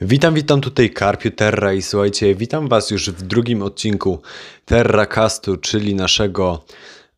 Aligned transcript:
Witam, 0.00 0.34
witam 0.34 0.60
tutaj 0.60 0.90
Karpiu 0.90 1.30
Terra 1.30 1.72
i 1.72 1.82
słuchajcie, 1.82 2.34
witam 2.34 2.68
Was 2.68 2.90
już 2.90 3.10
w 3.10 3.22
drugim 3.22 3.62
odcinku 3.62 4.22
Terracastu, 4.64 5.56
czyli 5.56 5.94
naszego 5.94 6.64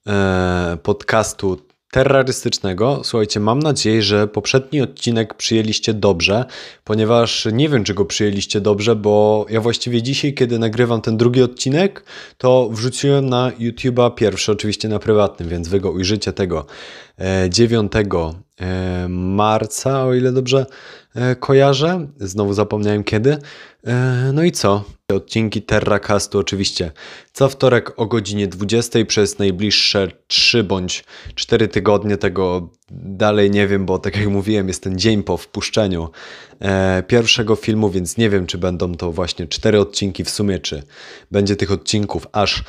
e, 0.07 0.79
podcastu 0.83 1.68
terrorystycznego. 1.91 3.01
Słuchajcie, 3.05 3.41
mam 3.41 3.59
nadzieję, 3.59 4.03
że 4.03 4.27
poprzedni 4.27 4.81
odcinek 4.81 5.35
przyjęliście 5.35 5.95
dobrze, 5.95 6.45
ponieważ 6.85 7.49
nie 7.53 7.69
wiem, 7.69 7.85
czy 7.85 7.95
go 7.95 8.05
przyjęliście 8.05 8.61
dobrze, 8.61 8.97
bo 8.97 9.47
ja 9.51 9.61
właściwie 9.61 10.03
dzisiaj, 10.03 10.35
kiedy 10.35 10.59
nagrywam 10.59 11.01
ten 11.01 11.17
drugi 11.17 11.43
odcinek, 11.43 12.05
to 12.39 12.69
wrzuciłem 12.73 13.29
na 13.29 13.53
YouTube'a 13.59 14.15
pierwszy, 14.15 14.53
oczywiście 14.53 14.89
na 14.89 14.99
prywatnym, 14.99 15.49
więc 15.49 15.69
wy 15.69 15.81
go 15.81 15.91
ujrzycie 15.91 16.33
tego 16.33 16.67
9 17.49 17.93
e, 17.97 18.05
e, 18.61 19.09
marca, 19.09 20.05
o 20.05 20.15
ile 20.15 20.33
dobrze 20.33 20.67
e, 21.15 21.37
kojarzę. 21.37 22.07
Znowu 22.21 22.53
zapomniałem 22.53 23.05
kiedy. 23.05 23.39
No 24.33 24.43
i 24.43 24.53
co? 24.53 24.85
Odcinki 25.15 25.63
Terracastu 25.63 26.39
oczywiście 26.39 26.93
co 27.33 27.49
wtorek 27.49 28.01
o 28.01 28.07
godzinie 28.07 28.47
20 28.47 29.05
przez 29.05 29.39
najbliższe 29.39 30.09
3 30.27 30.65
bądź 30.65 31.05
4 31.35 31.69
tygodnie. 31.69 32.17
Tego 32.17 32.71
dalej 32.91 33.51
nie 33.51 33.67
wiem, 33.67 33.87
bo 33.87 33.99
tak 33.99 34.17
jak 34.17 34.29
mówiłem, 34.29 34.69
jest 34.69 34.83
ten 34.83 34.99
dzień 34.99 35.23
po 35.23 35.37
wpuszczeniu 35.37 36.09
pierwszego 37.07 37.57
filmu, 37.57 37.91
więc 37.91 38.17
nie 38.17 38.31
wiem, 38.31 38.47
czy 38.47 38.59
będą 38.59 38.95
to 38.95 39.13
właśnie 39.13 39.47
4 39.47 39.81
odcinki 39.81 40.25
w 40.25 40.31
sumie, 40.31 40.59
czy 40.59 40.83
będzie 41.31 41.57
tych 41.57 41.73
odcinków 41.73 42.27
aż 42.33 42.65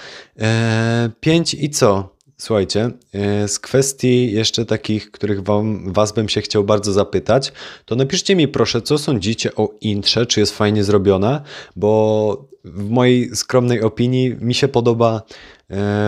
5 1.20 1.54
i 1.54 1.70
co? 1.70 2.19
Słuchajcie, 2.42 2.92
e, 3.14 3.48
z 3.48 3.60
kwestii 3.60 4.32
jeszcze 4.32 4.66
takich, 4.66 5.12
których 5.12 5.44
wam, 5.44 5.94
Was 5.94 6.12
bym 6.12 6.30
się 6.30 6.42
chciał 6.42 6.64
bardzo 6.64 6.94
zapytać, 6.94 7.54
to 7.86 7.96
napiszcie 7.96 8.36
mi 8.36 8.48
proszę, 8.48 8.82
co 8.82 8.98
sądzicie 8.98 9.56
o 9.56 9.70
intrze, 9.82 10.26
czy 10.26 10.40
jest 10.40 10.58
fajnie 10.58 10.84
zrobione, 10.84 11.42
bo 11.76 12.46
w 12.64 12.90
mojej 12.90 13.36
skromnej 13.36 13.82
opinii 13.82 14.36
mi 14.42 14.54
się 14.54 14.68
podoba 14.68 15.22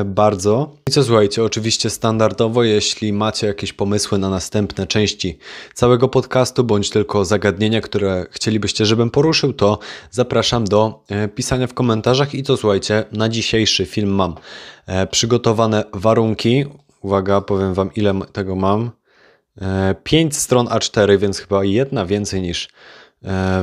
bardzo. 0.05 0.75
I 0.89 0.91
co 0.91 1.03
słuchajcie, 1.03 1.43
oczywiście 1.43 1.89
standardowo, 1.89 2.63
jeśli 2.63 3.13
macie 3.13 3.47
jakieś 3.47 3.73
pomysły 3.73 4.17
na 4.17 4.29
następne 4.29 4.87
części 4.87 5.37
całego 5.73 6.07
podcastu, 6.07 6.63
bądź 6.63 6.89
tylko 6.89 7.25
zagadnienia, 7.25 7.81
które 7.81 8.25
chcielibyście, 8.31 8.85
żebym 8.85 9.09
poruszył, 9.09 9.53
to 9.53 9.79
zapraszam 10.11 10.65
do 10.65 11.03
e, 11.09 11.27
pisania 11.27 11.67
w 11.67 11.73
komentarzach. 11.73 12.33
I 12.33 12.43
to 12.43 12.57
słuchajcie, 12.57 13.03
na 13.11 13.29
dzisiejszy 13.29 13.85
film 13.85 14.09
mam 14.09 14.35
e, 14.87 15.07
przygotowane 15.07 15.83
warunki. 15.93 16.65
Uwaga, 17.01 17.41
powiem 17.41 17.73
Wam 17.73 17.89
ile 17.95 18.13
tego 18.33 18.55
mam. 18.55 18.91
5 20.03 20.37
stron 20.37 20.67
A4, 20.67 21.17
więc 21.19 21.39
chyba 21.39 21.63
jedna 21.63 22.05
więcej 22.05 22.41
niż 22.41 22.67
E, 22.67 22.69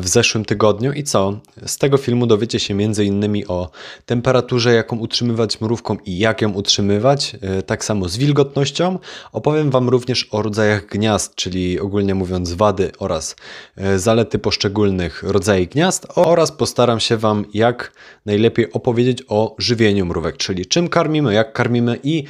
w 0.00 0.08
zeszłym 0.08 0.44
tygodniu. 0.44 0.92
I 0.92 1.04
co? 1.04 1.40
Z 1.66 1.78
tego 1.78 1.96
filmu 1.96 2.26
dowiecie 2.26 2.60
się 2.60 2.74
m.in. 2.74 3.44
o 3.48 3.70
temperaturze, 4.06 4.74
jaką 4.74 4.98
utrzymywać 4.98 5.60
mrówką 5.60 5.96
i 6.06 6.18
jak 6.18 6.42
ją 6.42 6.52
utrzymywać, 6.52 7.36
e, 7.40 7.62
tak 7.62 7.84
samo 7.84 8.08
z 8.08 8.16
wilgotnością. 8.16 8.98
Opowiem 9.32 9.70
Wam 9.70 9.88
również 9.88 10.28
o 10.30 10.42
rodzajach 10.42 10.86
gniazd, 10.86 11.34
czyli 11.34 11.80
ogólnie 11.80 12.14
mówiąc 12.14 12.52
wady 12.52 12.92
oraz 12.98 13.36
e, 13.76 13.98
zalety 13.98 14.38
poszczególnych 14.38 15.22
rodzajów 15.22 15.68
gniazd 15.68 16.06
oraz 16.14 16.52
postaram 16.52 17.00
się 17.00 17.16
Wam 17.16 17.44
jak 17.54 17.92
najlepiej 18.26 18.72
opowiedzieć 18.72 19.22
o 19.28 19.54
żywieniu 19.58 20.06
mrówek, 20.06 20.36
czyli 20.36 20.66
czym 20.66 20.88
karmimy, 20.88 21.34
jak 21.34 21.52
karmimy 21.52 21.98
i 22.02 22.24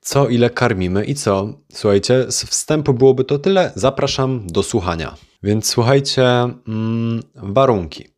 co 0.00 0.28
ile 0.28 0.50
karmimy 0.50 1.04
i 1.04 1.14
co. 1.14 1.54
Słuchajcie, 1.72 2.32
z 2.32 2.44
wstępu 2.44 2.94
byłoby 2.94 3.24
to 3.24 3.38
tyle. 3.38 3.72
Zapraszam 3.74 4.46
do 4.46 4.62
słuchania. 4.62 5.31
Więc 5.42 5.66
słuchajcie, 5.66 6.24
mm, 6.68 7.22
warunki. 7.34 8.08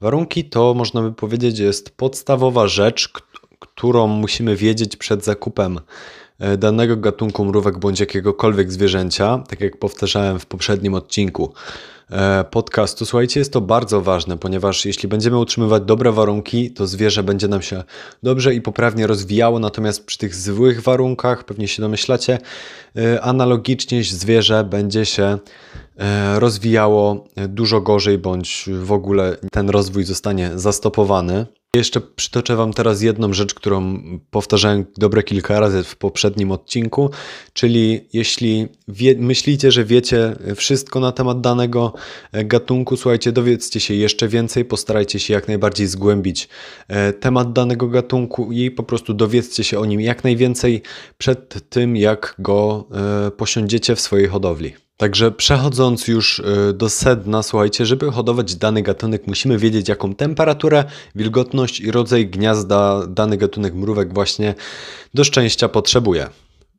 Warunki 0.00 0.44
to 0.44 0.74
można 0.74 1.02
by 1.02 1.12
powiedzieć 1.12 1.58
jest 1.58 1.96
podstawowa 1.96 2.66
rzecz, 2.66 3.08
którą 3.58 4.06
musimy 4.06 4.56
wiedzieć 4.56 4.96
przed 4.96 5.24
zakupem 5.24 5.80
e, 6.38 6.56
danego 6.56 6.96
gatunku 6.96 7.44
mrówek 7.44 7.78
bądź 7.78 8.00
jakiegokolwiek 8.00 8.72
zwierzęcia, 8.72 9.44
tak 9.48 9.60
jak 9.60 9.76
powtarzałem 9.76 10.38
w 10.38 10.46
poprzednim 10.46 10.94
odcinku. 10.94 11.52
E, 12.10 12.44
podcastu. 12.50 13.06
Słuchajcie, 13.06 13.40
jest 13.40 13.52
to 13.52 13.60
bardzo 13.60 14.00
ważne, 14.00 14.38
ponieważ 14.38 14.84
jeśli 14.84 15.08
będziemy 15.08 15.38
utrzymywać 15.38 15.82
dobre 15.82 16.12
warunki, 16.12 16.70
to 16.70 16.86
zwierzę 16.86 17.22
będzie 17.22 17.48
nam 17.48 17.62
się 17.62 17.84
dobrze 18.22 18.54
i 18.54 18.60
poprawnie 18.60 19.06
rozwijało, 19.06 19.58
natomiast 19.58 20.06
przy 20.06 20.18
tych 20.18 20.34
złych 20.34 20.82
warunkach, 20.82 21.44
pewnie 21.44 21.68
się 21.68 21.82
domyślacie, 21.82 22.38
e, 22.96 23.20
analogicznie 23.20 24.04
zwierzę 24.04 24.64
będzie 24.64 25.06
się 25.06 25.38
rozwijało 26.34 27.24
dużo 27.48 27.80
gorzej, 27.80 28.18
bądź 28.18 28.68
w 28.80 28.92
ogóle 28.92 29.36
ten 29.52 29.70
rozwój 29.70 30.04
zostanie 30.04 30.50
zastopowany. 30.54 31.46
Jeszcze 31.74 32.00
przytoczę 32.00 32.56
Wam 32.56 32.72
teraz 32.72 33.02
jedną 33.02 33.32
rzecz, 33.32 33.54
którą 33.54 33.98
powtarzałem 34.30 34.86
dobre 34.96 35.22
kilka 35.22 35.60
razy 35.60 35.82
w 35.82 35.96
poprzednim 35.96 36.52
odcinku, 36.52 37.10
czyli 37.52 38.08
jeśli 38.12 38.68
wie, 38.88 39.14
myślicie, 39.18 39.72
że 39.72 39.84
wiecie 39.84 40.36
wszystko 40.56 41.00
na 41.00 41.12
temat 41.12 41.40
danego 41.40 41.94
e, 42.32 42.44
gatunku, 42.44 42.96
słuchajcie, 42.96 43.32
dowiedzcie 43.32 43.80
się 43.80 43.94
jeszcze 43.94 44.28
więcej, 44.28 44.64
postarajcie 44.64 45.18
się 45.18 45.34
jak 45.34 45.48
najbardziej 45.48 45.86
zgłębić 45.86 46.48
e, 46.88 47.12
temat 47.12 47.52
danego 47.52 47.88
gatunku 47.88 48.52
i 48.52 48.70
po 48.70 48.82
prostu 48.82 49.14
dowiedzcie 49.14 49.64
się 49.64 49.78
o 49.78 49.84
nim 49.84 50.00
jak 50.00 50.24
najwięcej 50.24 50.82
przed 51.18 51.68
tym, 51.70 51.96
jak 51.96 52.34
go 52.38 52.88
e, 53.26 53.30
posiądziecie 53.30 53.96
w 53.96 54.00
swojej 54.00 54.26
hodowli. 54.28 54.83
Także 54.96 55.30
przechodząc 55.32 56.08
już 56.08 56.38
y, 56.38 56.72
do 56.74 56.88
sedna, 56.88 57.42
słuchajcie, 57.42 57.86
żeby 57.86 58.12
hodować 58.12 58.56
dany 58.56 58.82
gatunek, 58.82 59.26
musimy 59.26 59.58
wiedzieć, 59.58 59.88
jaką 59.88 60.14
temperaturę, 60.14 60.84
wilgotność 61.14 61.80
i 61.80 61.90
rodzaj 61.90 62.26
gniazda 62.26 63.06
dany 63.06 63.36
gatunek 63.36 63.74
mrówek 63.74 64.14
właśnie 64.14 64.54
do 65.14 65.24
szczęścia 65.24 65.68
potrzebuje. 65.68 66.26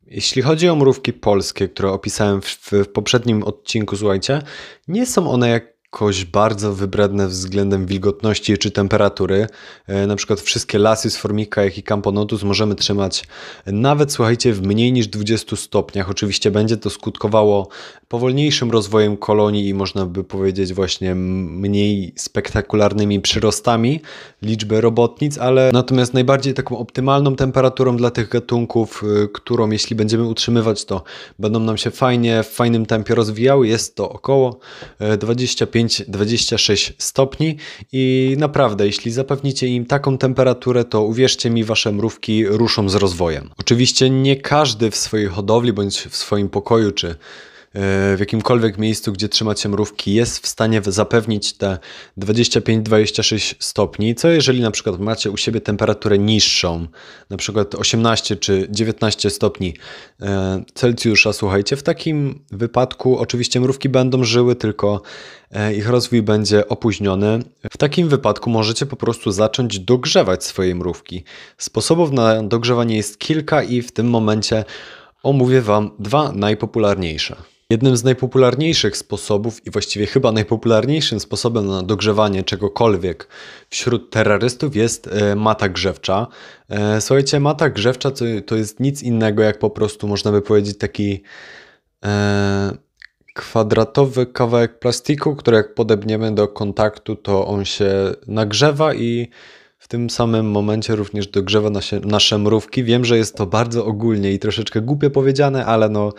Jeśli 0.07 0.41
chodzi 0.41 0.69
o 0.69 0.75
mrówki 0.75 1.13
polskie, 1.13 1.67
które 1.67 1.91
opisałem 1.91 2.41
w, 2.41 2.71
w 2.71 2.87
poprzednim 2.87 3.43
odcinku, 3.43 3.97
słuchajcie, 3.97 4.41
nie 4.87 5.05
są 5.05 5.31
one 5.31 5.49
jak 5.49 5.74
jakoś 5.85 6.25
bardzo 6.25 6.73
wybredne 6.73 7.27
względem 7.27 7.85
wilgotności 7.85 8.57
czy 8.57 8.71
temperatury. 8.71 9.47
E, 9.87 10.07
na 10.07 10.15
przykład 10.15 10.41
wszystkie 10.41 10.79
lasy 10.79 11.09
z 11.09 11.17
formika, 11.17 11.63
jak 11.63 11.77
i 11.77 11.83
camponotus 11.83 12.43
możemy 12.43 12.75
trzymać 12.75 13.23
nawet, 13.65 14.11
słuchajcie, 14.11 14.53
w 14.53 14.61
mniej 14.61 14.93
niż 14.93 15.07
20 15.07 15.55
stopniach. 15.55 16.09
Oczywiście 16.09 16.51
będzie 16.51 16.77
to 16.77 16.89
skutkowało 16.89 17.67
powolniejszym 18.07 18.71
rozwojem 18.71 19.17
kolonii 19.17 19.67
i 19.67 19.73
można 19.73 20.05
by 20.05 20.23
powiedzieć 20.23 20.73
właśnie 20.73 21.15
mniej 21.15 22.13
spektakularnymi 22.15 23.21
przyrostami 23.21 23.99
liczby 24.41 24.81
robotnic, 24.81 25.37
ale 25.37 25.69
natomiast 25.73 26.13
najbardziej 26.13 26.53
taką 26.53 26.77
optymalną 26.77 27.35
temperaturą 27.35 27.97
dla 27.97 28.11
tych 28.11 28.29
gatunków, 28.29 29.03
y, 29.23 29.27
którą 29.33 29.69
jeśli 29.69 29.95
będziemy 29.95 30.23
utrzymywać, 30.23 30.85
to 30.85 31.03
będą 31.39 31.59
nam 31.59 31.77
się 31.77 31.91
fajnie, 31.91 32.43
w 32.43 32.47
fajnym 32.47 32.85
tempie 32.85 33.15
rozwijały, 33.15 33.67
jest 33.67 33.95
to 33.95 34.09
około 34.09 34.59
25-26 35.75 36.91
y, 36.91 36.93
stopni 36.97 37.57
i 37.91 38.35
naprawdę, 38.39 38.85
jeśli 38.85 39.11
zapewnicie 39.11 39.67
im 39.67 39.85
taką 39.85 40.17
temperaturę, 40.17 40.85
to 40.85 41.03
uwierzcie 41.03 41.49
mi, 41.49 41.63
wasze 41.63 41.91
mrówki 41.91 42.45
ruszą 42.47 42.89
z 42.89 42.95
rozwojem. 42.95 43.49
Oczywiście 43.57 44.09
nie 44.09 44.35
każdy 44.35 44.91
w 44.91 44.95
swojej 44.95 45.27
hodowli 45.27 45.73
bądź 45.73 45.97
w 45.97 46.15
swoim 46.15 46.49
pokoju 46.49 46.91
czy 46.91 47.15
w 48.15 48.17
jakimkolwiek 48.19 48.77
miejscu, 48.77 49.13
gdzie 49.13 49.29
trzymacie 49.29 49.69
mrówki, 49.69 50.13
jest 50.13 50.39
w 50.39 50.47
stanie 50.47 50.81
zapewnić 50.85 51.53
te 51.53 51.77
25-26 52.17 53.55
stopni, 53.59 54.15
co 54.15 54.29
jeżeli 54.29 54.61
na 54.61 54.71
przykład 54.71 54.99
macie 54.99 55.31
u 55.31 55.37
siebie 55.37 55.61
temperaturę 55.61 56.17
niższą, 56.17 56.87
na 57.29 57.37
przykład 57.37 57.75
18 57.75 58.35
czy 58.35 58.67
19 58.69 59.29
stopni 59.29 59.73
e, 60.21 60.63
Celsjusza, 60.73 61.33
słuchajcie, 61.33 61.75
w 61.75 61.83
takim 61.83 62.39
wypadku 62.51 63.19
oczywiście 63.19 63.59
mrówki 63.59 63.89
będą 63.89 64.23
żyły, 64.23 64.55
tylko 64.55 65.01
e, 65.51 65.75
ich 65.75 65.89
rozwój 65.89 66.21
będzie 66.21 66.67
opóźniony. 66.67 67.39
W 67.71 67.77
takim 67.77 68.09
wypadku 68.09 68.49
możecie 68.49 68.85
po 68.85 68.95
prostu 68.95 69.31
zacząć 69.31 69.79
dogrzewać 69.79 70.43
swoje 70.43 70.75
mrówki. 70.75 71.23
Sposobów 71.57 72.11
na 72.11 72.43
dogrzewanie 72.43 72.95
jest 72.95 73.19
kilka 73.19 73.63
i 73.63 73.81
w 73.81 73.91
tym 73.91 74.09
momencie 74.09 74.63
omówię 75.23 75.61
Wam 75.61 75.91
dwa 75.99 76.31
najpopularniejsze. 76.31 77.54
Jednym 77.69 77.97
z 77.97 78.03
najpopularniejszych 78.03 78.97
sposobów 78.97 79.67
i 79.67 79.71
właściwie 79.71 80.05
chyba 80.05 80.31
najpopularniejszym 80.31 81.19
sposobem 81.19 81.67
na 81.67 81.83
dogrzewanie 81.83 82.43
czegokolwiek 82.43 83.27
wśród 83.69 84.11
terrorystów 84.11 84.75
jest 84.75 85.07
e, 85.07 85.35
mata 85.35 85.69
grzewcza. 85.69 86.27
E, 86.69 87.01
słuchajcie, 87.01 87.39
mata 87.39 87.69
grzewcza 87.69 88.11
to, 88.11 88.25
to 88.45 88.55
jest 88.55 88.79
nic 88.79 89.03
innego 89.03 89.43
jak 89.43 89.59
po 89.59 89.69
prostu 89.69 90.07
można 90.07 90.31
by 90.31 90.41
powiedzieć 90.41 90.77
taki 90.77 91.23
e, 92.05 92.77
kwadratowy 93.33 94.25
kawałek 94.25 94.79
plastiku, 94.79 95.35
który 95.35 95.57
jak 95.57 95.73
podebniemy 95.73 96.35
do 96.35 96.47
kontaktu, 96.47 97.15
to 97.15 97.47
on 97.47 97.65
się 97.65 97.93
nagrzewa 98.27 98.93
i 98.93 99.29
w 99.85 99.87
tym 99.87 100.09
samym 100.09 100.51
momencie 100.51 100.95
również 100.95 101.27
dogrzewa 101.27 101.69
nasze, 102.03 102.37
mrówki. 102.37 102.83
Wiem, 102.83 103.05
że 103.05 103.17
jest 103.17 103.35
to 103.35 103.45
bardzo 103.45 103.85
ogólnie 103.85 104.31
i 104.31 104.39
troszeczkę 104.39 104.81
głupie 104.81 105.09
powiedziane, 105.09 105.65
ale 105.65 105.89
no, 105.89 106.13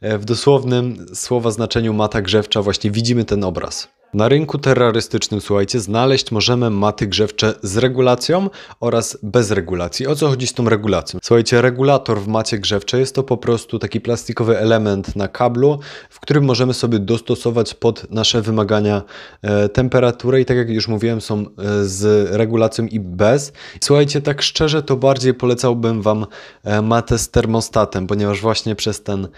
e, 0.00 0.18
w 0.18 0.24
dosłownym 0.24 1.06
słowa 1.14 1.50
znaczeniu 1.50 1.92
mata 1.94 2.22
grzewcza 2.22 2.62
właśnie 2.62 2.90
widzimy 2.90 3.24
ten 3.24 3.44
obraz. 3.44 3.88
Na 4.14 4.28
rynku 4.28 4.58
terrorystycznym, 4.58 5.40
słuchajcie, 5.40 5.80
znaleźć 5.80 6.32
możemy 6.32 6.70
maty 6.70 7.06
grzewcze 7.06 7.54
z 7.62 7.76
regulacją 7.76 8.50
oraz 8.80 9.18
bez 9.22 9.50
regulacji. 9.50 10.06
O 10.06 10.14
co 10.14 10.28
chodzi 10.28 10.46
z 10.46 10.52
tą 10.52 10.68
regulacją? 10.68 11.20
Słuchajcie, 11.22 11.62
regulator 11.62 12.20
w 12.20 12.28
macie 12.28 12.58
grzewczej 12.58 13.00
jest 13.00 13.14
to 13.14 13.22
po 13.22 13.36
prostu 13.36 13.78
taki 13.78 14.00
plastikowy 14.00 14.58
element 14.58 15.16
na 15.16 15.28
kablu, 15.28 15.78
w 16.10 16.20
którym 16.20 16.44
możemy 16.44 16.74
sobie 16.74 16.98
dostosować 16.98 17.74
pod 17.74 18.10
nasze 18.10 18.42
wymagania 18.42 19.02
e, 19.42 19.68
temperaturę 19.68 20.40
i 20.40 20.44
tak 20.44 20.56
jak 20.56 20.70
już 20.70 20.88
mówiłem, 20.88 21.20
są 21.20 21.40
e, 21.40 21.44
z 21.84 22.30
regulacją 22.32 22.86
i 22.86 23.00
bez. 23.00 23.52
Słuchajcie, 23.80 24.20
tak 24.20 24.42
szczerze 24.42 24.82
to 24.82 24.96
bardziej 24.96 25.34
polecałbym 25.34 26.02
Wam 26.02 26.26
e, 26.64 26.82
matę 26.82 27.18
z 27.18 27.30
termostatem, 27.30 28.06
ponieważ 28.06 28.40
właśnie 28.40 28.76
przez 28.76 29.02
ten 29.02 29.28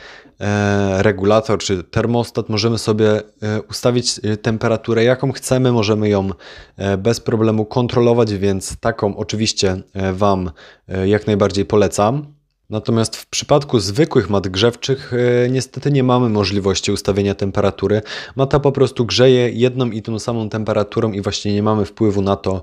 regulator 0.99 1.59
czy 1.59 1.85
termostat 1.85 2.49
możemy 2.49 2.79
sobie 2.79 3.23
e, 3.43 3.63
ustawić 3.71 4.21
e, 4.23 4.37
temperaturę 4.37 5.05
jaką 5.05 5.33
chcemy, 5.33 5.73
możemy 5.73 6.09
ją 6.09 6.31
e, 6.77 6.97
bez 6.97 7.21
problemu 7.21 7.65
kontrolować, 7.65 8.35
więc 8.35 8.77
taką 8.81 9.17
oczywiście 9.17 9.83
e, 9.95 10.13
Wam 10.13 10.51
e, 10.89 11.09
jak 11.09 11.27
najbardziej 11.27 11.65
polecam. 11.65 12.34
Natomiast 12.71 13.17
w 13.17 13.27
przypadku 13.27 13.79
zwykłych 13.79 14.31
mat 14.31 14.49
grzewczych 14.49 15.13
e, 15.15 15.49
niestety 15.51 15.91
nie 15.91 16.03
mamy 16.03 16.29
możliwości 16.29 16.93
ustawienia 16.93 17.35
temperatury. 17.35 18.03
Mata 18.37 18.61
po 18.61 18.73
prostu 18.73 19.07
grzeje 19.07 19.51
jedną 19.51 19.91
i 19.91 20.03
tą 20.03 20.19
samą 20.19 20.49
temperaturą 20.49 21.13
i 21.13 21.21
właśnie 21.21 21.55
nie 21.55 21.63
mamy 21.63 21.85
wpływu 21.85 22.23
na 22.23 22.37
to, 22.37 22.63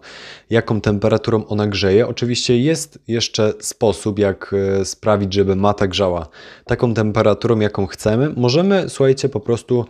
jaką 0.49 0.81
temperaturą 0.81 1.45
ona 1.47 1.67
grzeje. 1.67 2.07
Oczywiście 2.07 2.57
jest 2.59 2.99
jeszcze 3.07 3.53
sposób, 3.59 4.19
jak 4.19 4.55
e, 4.81 4.85
sprawić, 4.85 5.33
żeby 5.33 5.55
mata 5.55 5.87
grzała 5.87 6.27
taką 6.65 6.93
temperaturą, 6.93 7.59
jaką 7.59 7.87
chcemy. 7.87 8.33
Możemy, 8.37 8.85
słuchajcie, 8.89 9.29
po 9.29 9.39
prostu 9.39 9.85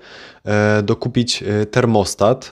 e, 0.45 0.83
dokupić 0.83 1.43
termostat, 1.71 2.51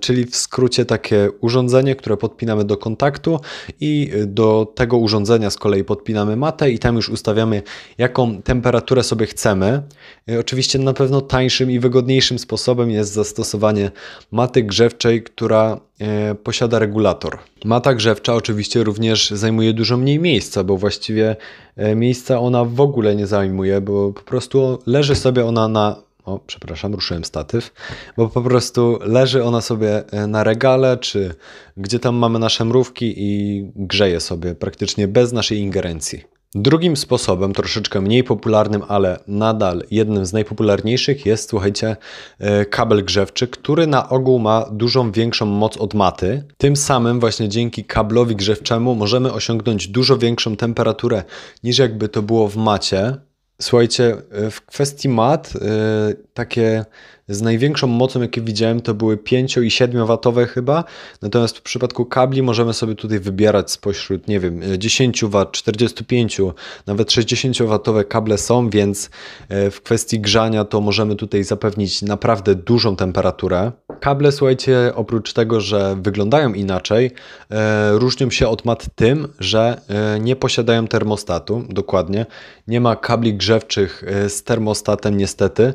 czyli 0.00 0.24
w 0.24 0.36
skrócie 0.36 0.84
takie 0.84 1.30
urządzenie, 1.40 1.96
które 1.96 2.16
podpinamy 2.16 2.64
do 2.64 2.76
kontaktu 2.76 3.40
i 3.80 4.12
do 4.26 4.72
tego 4.74 4.96
urządzenia 4.98 5.50
z 5.50 5.56
kolei 5.56 5.84
podpinamy 5.84 6.36
matę 6.36 6.70
i 6.70 6.78
tam 6.78 6.97
już 6.98 7.08
ustawiamy, 7.08 7.62
jaką 7.98 8.42
temperaturę 8.42 9.02
sobie 9.02 9.26
chcemy. 9.26 9.82
E, 10.30 10.40
oczywiście 10.40 10.78
na 10.78 10.92
pewno 10.92 11.20
tańszym 11.20 11.70
i 11.70 11.78
wygodniejszym 11.78 12.38
sposobem 12.38 12.90
jest 12.90 13.12
zastosowanie 13.12 13.90
maty 14.30 14.62
grzewczej, 14.62 15.22
która 15.22 15.80
e, 16.00 16.34
posiada 16.34 16.78
regulator. 16.78 17.38
Mata 17.64 17.94
grzewcza 17.94 18.34
oczywiście 18.34 18.84
również 18.84 19.30
zajmuje 19.30 19.72
dużo 19.72 19.96
mniej 19.96 20.18
miejsca, 20.18 20.64
bo 20.64 20.76
właściwie 20.76 21.36
e, 21.76 21.94
miejsca 21.94 22.40
ona 22.40 22.64
w 22.64 22.80
ogóle 22.80 23.16
nie 23.16 23.26
zajmuje, 23.26 23.80
bo 23.80 24.12
po 24.12 24.22
prostu 24.22 24.78
leży 24.86 25.14
sobie 25.14 25.46
ona 25.46 25.68
na 25.68 26.08
o, 26.28 26.38
przepraszam, 26.46 26.94
ruszyłem 26.94 27.24
statyw, 27.24 27.72
bo 28.16 28.28
po 28.28 28.42
prostu 28.42 28.98
leży 29.02 29.44
ona 29.44 29.60
sobie 29.60 30.04
na 30.28 30.44
regale, 30.44 30.96
czy 30.96 31.34
gdzie 31.76 31.98
tam 31.98 32.16
mamy 32.16 32.38
nasze 32.38 32.64
mrówki 32.64 33.14
i 33.16 33.64
grzeje 33.76 34.20
sobie 34.20 34.54
praktycznie 34.54 35.08
bez 35.08 35.32
naszej 35.32 35.58
ingerencji. 35.58 36.37
Drugim 36.54 36.96
sposobem, 36.96 37.52
troszeczkę 37.52 38.00
mniej 38.00 38.24
popularnym, 38.24 38.82
ale 38.88 39.18
nadal 39.26 39.84
jednym 39.90 40.26
z 40.26 40.32
najpopularniejszych 40.32 41.26
jest, 41.26 41.50
słuchajcie, 41.50 41.96
e, 42.38 42.64
kabel 42.64 43.04
grzewczy, 43.04 43.48
który 43.48 43.86
na 43.86 44.08
ogół 44.08 44.38
ma 44.38 44.66
dużą 44.72 45.12
większą 45.12 45.46
moc 45.46 45.76
od 45.76 45.94
maty. 45.94 46.44
Tym 46.58 46.76
samym 46.76 47.20
właśnie 47.20 47.48
dzięki 47.48 47.84
kablowi 47.84 48.36
grzewczemu 48.36 48.94
możemy 48.94 49.32
osiągnąć 49.32 49.88
dużo 49.88 50.18
większą 50.18 50.56
temperaturę 50.56 51.24
niż 51.64 51.78
jakby 51.78 52.08
to 52.08 52.22
było 52.22 52.48
w 52.48 52.56
macie. 52.56 53.16
Słuchajcie, 53.60 54.16
e, 54.30 54.50
w 54.50 54.66
kwestii 54.66 55.08
mat, 55.08 55.52
e, 55.56 56.14
takie 56.34 56.84
z 57.28 57.42
największą 57.42 57.86
mocą, 57.86 58.22
jakie 58.22 58.40
widziałem, 58.40 58.80
to 58.80 58.94
były 58.94 59.16
5 59.16 59.56
i 59.56 59.70
7 59.70 60.06
watowe 60.06 60.46
chyba. 60.46 60.84
Natomiast 61.22 61.58
w 61.58 61.62
przypadku 61.62 62.04
kabli 62.04 62.42
możemy 62.42 62.74
sobie 62.74 62.94
tutaj 62.94 63.20
wybierać 63.20 63.70
spośród, 63.70 64.28
nie 64.28 64.40
wiem, 64.40 64.60
10 64.78 65.24
W, 65.24 65.46
45, 65.52 66.40
nawet 66.86 67.12
60 67.12 67.62
watowe 67.62 68.04
kable 68.04 68.38
są, 68.38 68.70
więc 68.70 69.10
e, 69.48 69.70
w 69.70 69.82
kwestii 69.82 70.20
grzania 70.20 70.64
to 70.64 70.80
możemy 70.80 71.16
tutaj 71.16 71.44
zapewnić 71.44 72.02
naprawdę 72.02 72.54
dużą 72.54 72.96
temperaturę. 72.96 73.72
Kable, 74.00 74.32
słuchajcie, 74.32 74.92
oprócz 74.94 75.32
tego, 75.32 75.60
że 75.60 75.96
wyglądają 76.02 76.52
inaczej, 76.52 77.10
e, 77.50 77.92
różnią 77.92 78.30
się 78.30 78.48
od 78.48 78.64
mat 78.64 78.86
tym, 78.94 79.28
że 79.40 79.80
e, 79.88 80.20
nie 80.20 80.36
posiadają 80.36 80.86
termostatu, 80.86 81.64
dokładnie. 81.68 82.26
Nie 82.68 82.80
ma 82.80 82.96
kabli 82.96 83.34
grzewczych 83.34 84.04
z 84.28 84.42
termostatem, 84.42 85.16
niestety. 85.16 85.72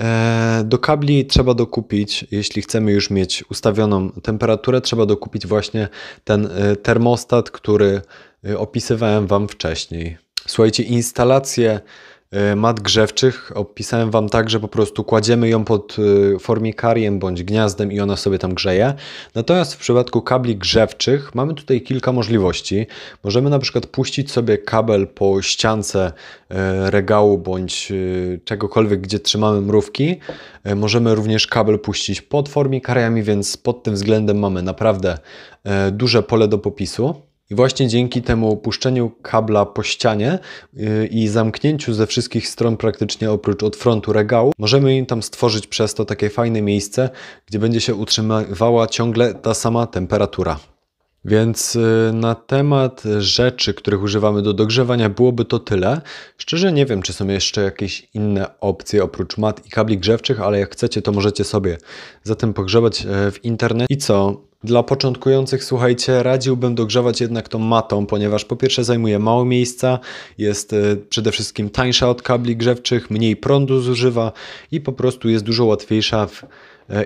E, 0.00 0.62
do 0.64 0.78
kabli 0.78 1.26
trzeba 1.26 1.54
dokupić, 1.54 2.26
jeśli 2.30 2.62
chcemy 2.62 2.92
już 2.92 3.10
mieć 3.10 3.44
ustawioną 3.50 4.10
temperaturę, 4.10 4.80
trzeba 4.80 5.06
dokupić 5.06 5.46
właśnie 5.46 5.88
ten 6.24 6.46
e, 6.46 6.76
termostat, 6.76 7.50
który 7.50 8.00
e, 8.48 8.58
opisywałem 8.58 9.26
Wam 9.26 9.48
wcześniej. 9.48 10.18
Słuchajcie, 10.46 10.82
instalację 10.82 11.80
E, 11.80 12.15
mat 12.56 12.80
grzewczych 12.80 13.52
opisałem 13.54 14.10
Wam 14.10 14.28
tak, 14.28 14.50
że 14.50 14.60
po 14.60 14.68
prostu 14.68 15.04
kładziemy 15.04 15.48
ją 15.48 15.64
pod 15.64 15.96
e, 16.34 16.38
formikariem 16.38 17.18
bądź 17.18 17.44
gniazdem 17.44 17.92
i 17.92 18.00
ona 18.00 18.16
sobie 18.16 18.38
tam 18.38 18.54
grzeje. 18.54 18.94
Natomiast 19.34 19.74
w 19.74 19.78
przypadku 19.78 20.22
kabli 20.22 20.56
grzewczych 20.56 21.34
mamy 21.34 21.54
tutaj 21.54 21.80
kilka 21.80 22.12
możliwości. 22.12 22.86
Możemy 23.24 23.50
na 23.50 23.58
przykład 23.58 23.86
puścić 23.86 24.32
sobie 24.32 24.58
kabel 24.58 25.06
po 25.06 25.42
ściance 25.42 26.12
e, 26.48 26.90
regału 26.90 27.38
bądź 27.38 27.92
czegokolwiek, 28.44 29.00
gdzie 29.00 29.18
trzymamy 29.18 29.60
mrówki. 29.60 30.16
Możemy 30.76 31.14
również 31.14 31.46
kabel 31.46 31.78
puścić 31.78 32.22
pod 32.22 32.48
formikariami, 32.48 33.22
więc 33.22 33.56
pod 33.56 33.82
tym 33.82 33.94
względem 33.94 34.38
mamy 34.38 34.62
naprawdę 34.62 35.18
duże 35.92 36.22
pole 36.22 36.48
do 36.48 36.58
popisu. 36.58 37.26
I 37.50 37.54
właśnie 37.54 37.88
dzięki 37.88 38.22
temu 38.22 38.56
puszczeniu 38.56 39.10
kabla 39.22 39.66
po 39.66 39.82
ścianie 39.82 40.38
yy, 40.72 41.06
i 41.06 41.28
zamknięciu 41.28 41.94
ze 41.94 42.06
wszystkich 42.06 42.48
stron 42.48 42.76
praktycznie 42.76 43.30
oprócz 43.30 43.62
od 43.62 43.76
frontu 43.76 44.12
regału, 44.12 44.52
możemy 44.58 44.96
im 44.96 45.06
tam 45.06 45.22
stworzyć 45.22 45.66
przez 45.66 45.94
to 45.94 46.04
takie 46.04 46.30
fajne 46.30 46.62
miejsce, 46.62 47.10
gdzie 47.46 47.58
będzie 47.58 47.80
się 47.80 47.94
utrzymywała 47.94 48.86
ciągle 48.86 49.34
ta 49.34 49.54
sama 49.54 49.86
temperatura. 49.86 50.58
Więc 51.24 51.74
yy, 51.74 52.12
na 52.14 52.34
temat 52.34 53.02
rzeczy, 53.18 53.74
których 53.74 54.02
używamy 54.02 54.42
do 54.42 54.52
dogrzewania, 54.52 55.08
byłoby 55.08 55.44
to 55.44 55.58
tyle. 55.58 56.00
Szczerze 56.38 56.72
nie 56.72 56.86
wiem, 56.86 57.02
czy 57.02 57.12
są 57.12 57.28
jeszcze 57.28 57.62
jakieś 57.62 58.08
inne 58.14 58.60
opcje 58.60 59.04
oprócz 59.04 59.38
mat 59.38 59.66
i 59.66 59.70
kabli 59.70 59.98
grzewczych, 59.98 60.40
ale 60.40 60.58
jak 60.58 60.72
chcecie, 60.72 61.02
to 61.02 61.12
możecie 61.12 61.44
sobie 61.44 61.78
zatem 62.22 62.54
pogrzebać 62.54 63.04
yy, 63.04 63.30
w 63.30 63.44
internecie. 63.44 63.94
I 63.94 63.96
co? 63.96 64.46
Dla 64.66 64.82
początkujących, 64.82 65.64
słuchajcie, 65.64 66.22
radziłbym 66.22 66.74
dogrzewać 66.74 67.20
jednak 67.20 67.48
tą 67.48 67.58
matą, 67.58 68.06
ponieważ 68.06 68.44
po 68.44 68.56
pierwsze 68.56 68.84
zajmuje 68.84 69.18
mało 69.18 69.44
miejsca, 69.44 69.98
jest 70.38 70.72
e, 70.72 70.76
przede 71.08 71.32
wszystkim 71.32 71.70
tańsza 71.70 72.10
od 72.10 72.22
kabli 72.22 72.56
grzewczych, 72.56 73.10
mniej 73.10 73.36
prądu 73.36 73.80
zużywa 73.80 74.32
i 74.72 74.80
po 74.80 74.92
prostu 74.92 75.28
jest 75.28 75.44
dużo 75.44 75.64
łatwiejsza 75.64 76.26
w 76.26 76.42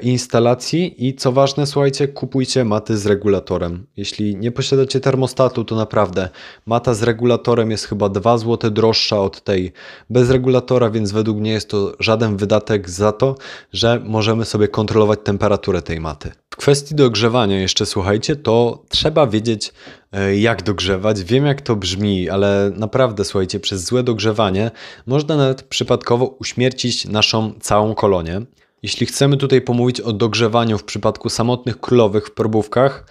instalacji 0.03 1.09
i 1.09 1.15
co 1.15 1.33
ważne, 1.33 1.67
słuchajcie, 1.67 2.09
kupujcie 2.09 2.65
maty 2.65 2.97
z 2.97 3.07
regulatorem. 3.07 3.87
Jeśli 3.97 4.37
nie 4.37 4.53
posiadacie 4.53 5.01
termostatu, 5.01 5.65
to 5.65 5.77
naprawdę 5.77 6.29
mata 6.67 6.95
z 6.95 7.03
regulatorem 7.03 7.71
jest 7.71 7.85
chyba 7.85 8.09
2 8.09 8.39
zł 8.39 8.71
droższa 8.71 9.21
od 9.21 9.45
tej 9.45 9.73
bez 10.11 10.31
regulatora, 10.31 10.91
więc 10.91 11.13
według 11.13 11.39
mnie 11.39 11.51
jest 11.51 11.71
to 11.71 11.93
żaden 11.99 12.37
wydatek 12.37 12.91
za 12.91 13.13
to, 13.13 13.35
że 13.73 14.01
możemy 14.05 14.45
sobie 14.45 14.69
kontrolować 14.69 15.19
temperaturę 15.25 15.83
tej 15.83 16.01
maty. 16.01 16.33
W 16.51 16.57
kwestii 16.57 16.95
dogrzewania 16.95 17.61
jeszcze 17.61 17.87
słuchajcie, 17.87 18.37
to 18.37 18.83
trzeba 18.89 19.27
wiedzieć 19.27 19.73
e, 20.13 20.37
jak 20.37 20.63
dogrzewać. 20.63 21.25
Wiem 21.25 21.47
jak 21.47 21.61
to 21.61 21.77
brzmi, 21.77 22.31
ale 22.31 22.73
naprawdę 22.77 23.25
słuchajcie, 23.25 23.61
przez 23.61 23.85
złe 23.85 24.03
dogrzewanie 24.03 24.71
można 25.07 25.37
nawet 25.37 25.63
przypadkowo 25.63 26.25
uśmiercić 26.27 27.05
naszą 27.05 27.53
całą 27.61 27.95
kolonię. 27.95 28.43
Jeśli 28.83 29.07
chcemy 29.07 29.37
tutaj 29.37 29.61
pomówić 29.61 30.01
o 30.01 30.13
dogrzewaniu 30.13 30.79
w 30.79 30.85
przypadku 30.85 31.29
samotnych 31.29 31.81
królowych 31.81 32.27
w 32.27 32.31
probówkach, 32.31 33.07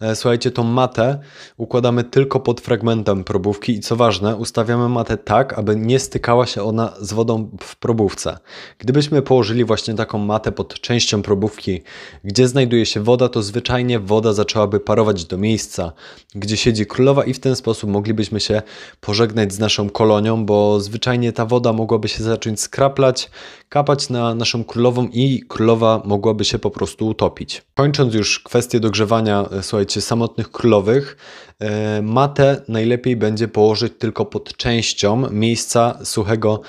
e, 0.00 0.16
słuchajcie, 0.16 0.50
tą 0.50 0.64
matę 0.64 1.18
układamy 1.56 2.04
tylko 2.04 2.40
pod 2.40 2.60
fragmentem 2.60 3.24
probówki 3.24 3.72
i 3.72 3.80
co 3.80 3.96
ważne, 3.96 4.36
ustawiamy 4.36 4.88
matę 4.88 5.16
tak, 5.16 5.58
aby 5.58 5.76
nie 5.76 5.98
stykała 5.98 6.46
się 6.46 6.62
ona 6.62 6.94
z 7.00 7.12
wodą 7.12 7.50
w 7.62 7.76
probówce. 7.76 8.38
Gdybyśmy 8.78 9.22
położyli 9.22 9.64
właśnie 9.64 9.94
taką 9.94 10.18
matę 10.18 10.52
pod 10.52 10.80
częścią 10.80 11.22
probówki, 11.22 11.82
gdzie 12.24 12.48
znajduje 12.48 12.86
się 12.86 13.00
woda, 13.00 13.28
to 13.28 13.42
zwyczajnie 13.42 13.98
woda 13.98 14.32
zaczęłaby 14.32 14.80
parować 14.80 15.24
do 15.24 15.38
miejsca, 15.38 15.92
gdzie 16.34 16.56
siedzi 16.56 16.86
królowa 16.86 17.24
i 17.24 17.34
w 17.34 17.40
ten 17.40 17.56
sposób 17.56 17.90
moglibyśmy 17.90 18.40
się 18.40 18.62
pożegnać 19.00 19.52
z 19.52 19.58
naszą 19.58 19.90
kolonią, 19.90 20.46
bo 20.46 20.80
zwyczajnie 20.80 21.32
ta 21.32 21.46
woda 21.46 21.72
mogłaby 21.72 22.08
się 22.08 22.24
zacząć 22.24 22.60
skraplać, 22.60 23.30
kapać 23.68 24.10
na 24.10 24.34
naszą 24.34 24.64
królową 24.64 25.08
i 25.12 25.42
królowa 25.48 26.02
mogłaby 26.04 26.44
się 26.44 26.58
po 26.58 26.70
prostu 26.70 27.06
utopić. 27.06 27.62
Kończąc 27.74 28.14
już 28.14 28.40
kwestię 28.40 28.80
dogrzewania, 28.80 29.44
e, 29.50 29.62
słuchajcie, 29.62 30.00
samotnych 30.00 30.50
królowych, 30.50 31.16
e, 31.58 32.02
matę 32.02 32.62
najlepiej 32.68 33.16
będzie 33.16 33.48
położyć 33.48 33.92
tylko 33.98 34.26
pod 34.26 34.56
częścią 34.56 35.30
miejsca 35.30 35.98
suchego 36.04 36.60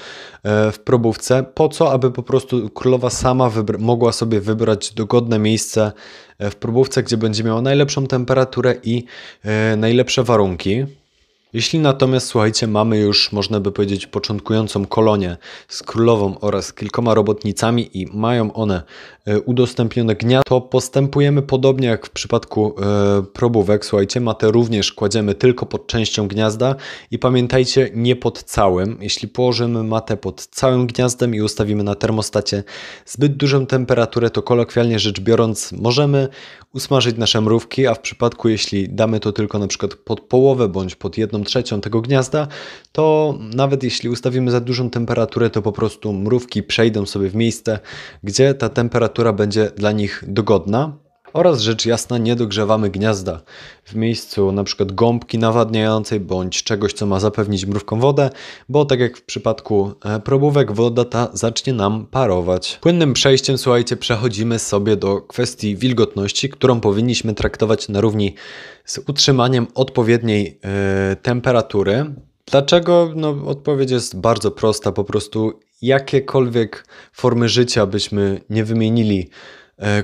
e, 0.44 0.72
w 0.72 0.80
probówce, 0.80 1.44
po 1.44 1.70
co, 1.70 1.92
aby 1.92 2.12
po 2.12 2.24
prostu 2.24 2.70
królowa 2.70 3.10
sama 3.10 3.52
mogła 3.80 4.12
sobie 4.12 4.42
wybrać 4.42 4.94
dogodne 4.94 5.40
miejsce 5.40 5.92
w 6.40 6.56
probówce, 6.56 7.04
gdzie 7.04 7.18
będzie 7.18 7.44
miała 7.44 7.62
najlepszą 7.62 8.08
temperaturę 8.08 8.75
i 8.84 9.04
najlepsze 9.78 10.24
warunki. 10.24 10.86
Jeśli 11.55 11.79
natomiast, 11.79 12.27
słuchajcie, 12.27 12.67
mamy 12.67 12.97
już, 12.97 13.31
można 13.31 13.59
by 13.59 13.71
powiedzieć, 13.71 14.07
początkującą 14.07 14.85
kolonię 14.85 15.38
z 15.67 15.83
królową 15.83 16.39
oraz 16.39 16.74
kilkoma 16.74 17.13
robotnicami 17.13 17.97
i 17.97 18.07
mają 18.13 18.53
one 18.53 18.83
e, 19.25 19.39
udostępnione 19.39 20.15
gniazdo, 20.15 20.43
to 20.43 20.62
postępujemy 20.62 21.41
podobnie 21.41 21.88
jak 21.88 22.07
w 22.07 22.09
przypadku 22.09 22.75
e, 22.79 23.24
probówek. 23.33 23.85
Słuchajcie, 23.85 24.21
matę 24.21 24.51
również 24.51 24.93
kładziemy 24.93 25.35
tylko 25.35 25.65
pod 25.65 25.88
częścią 25.88 26.27
gniazda 26.27 26.75
i 27.12 27.19
pamiętajcie, 27.19 27.89
nie 27.93 28.15
pod 28.15 28.43
całym. 28.43 28.97
Jeśli 29.01 29.27
położymy 29.27 29.83
matę 29.83 30.17
pod 30.17 30.47
całym 30.47 30.88
gniazdem 30.88 31.35
i 31.35 31.41
ustawimy 31.41 31.83
na 31.83 31.95
termostacie 31.95 32.63
zbyt 33.05 33.38
dużą 33.38 33.65
temperaturę, 33.65 34.29
to 34.29 34.41
kolokwialnie 34.41 35.00
rzecz 35.00 35.19
biorąc, 35.19 35.71
możemy 35.71 36.27
usmażyć 36.74 37.17
nasze 37.17 37.41
mrówki, 37.41 37.88
a 37.88 37.93
w 37.93 38.00
przypadku, 38.00 38.50
jeśli 38.50 38.89
damy 38.89 39.19
to 39.19 39.31
tylko 39.31 39.59
na 39.59 39.67
przykład 39.67 39.93
pod 39.93 40.19
połowę 40.19 40.67
bądź 40.67 40.95
pod 40.95 41.17
jedną 41.17 41.45
trzecią 41.46 41.82
tego 41.82 42.02
gniazda, 42.02 42.48
to 42.92 43.38
nawet 43.56 43.84
jeśli 43.84 44.10
ustawimy 44.10 44.52
za 44.52 44.62
dużą 44.62 44.90
temperaturę, 44.90 45.50
to 45.50 45.62
po 45.62 45.72
prostu 45.72 46.14
mrówki 46.14 46.64
przejdą 46.64 47.06
sobie 47.06 47.30
w 47.30 47.36
miejsce, 47.36 47.80
gdzie 48.24 48.54
ta 48.54 48.70
temperatura 48.70 49.34
będzie 49.34 49.72
dla 49.75 49.92
nich 49.92 50.24
dogodna. 50.28 51.04
Oraz 51.36 51.62
rzecz 51.62 51.86
jasna, 51.86 52.18
nie 52.18 52.36
dogrzewamy 52.36 52.89
gniazda 52.89 53.42
w 53.84 53.96
miejscu 53.96 54.51
na 54.51 54.63
przykład 54.63 54.92
gąbki 54.92 55.38
nawadniającej 55.39 56.20
bądź 56.20 56.63
czegoś, 56.63 56.94
co 56.94 57.06
ma 57.06 57.20
zapewnić 57.20 57.65
mrówkom 57.65 58.00
wodę, 58.00 58.30
bo 58.70 58.86
tak 58.86 59.00
jak 59.00 59.18
w 59.18 59.22
przypadku 59.22 59.92
e, 60.06 60.20
probówek, 60.20 60.72
woda 60.72 61.06
ta 61.06 61.30
zacznie 61.34 61.74
nam 61.74 62.06
parować. 62.06 62.77
Płynnym 62.82 63.13
przejściem, 63.13 63.58
słuchajcie, 63.58 63.98
przechodzimy 63.98 64.60
sobie 64.60 64.96
do 64.96 65.22
kwestii 65.22 65.75
wilgotności, 65.75 66.50
którą 66.50 66.80
powinniśmy 66.80 67.34
traktować 67.34 67.89
na 67.89 68.01
równi 68.01 68.36
z 68.86 69.00
utrzymaniem 69.08 69.68
odpowiedniej 69.75 70.60
yy, 71.10 71.15
temperatury. 71.15 72.06
Dlaczego? 72.51 73.12
No, 73.15 73.30
odpowiedź 73.46 73.92
jest 73.92 74.20
bardzo 74.20 74.51
prosta. 74.51 74.92
Po 74.92 75.04
prostu 75.04 75.60
jakiekolwiek 75.82 76.86
formy 77.13 77.50
życia 77.50 77.86
byśmy 77.86 78.42
nie 78.50 78.63
wymienili, 78.63 79.30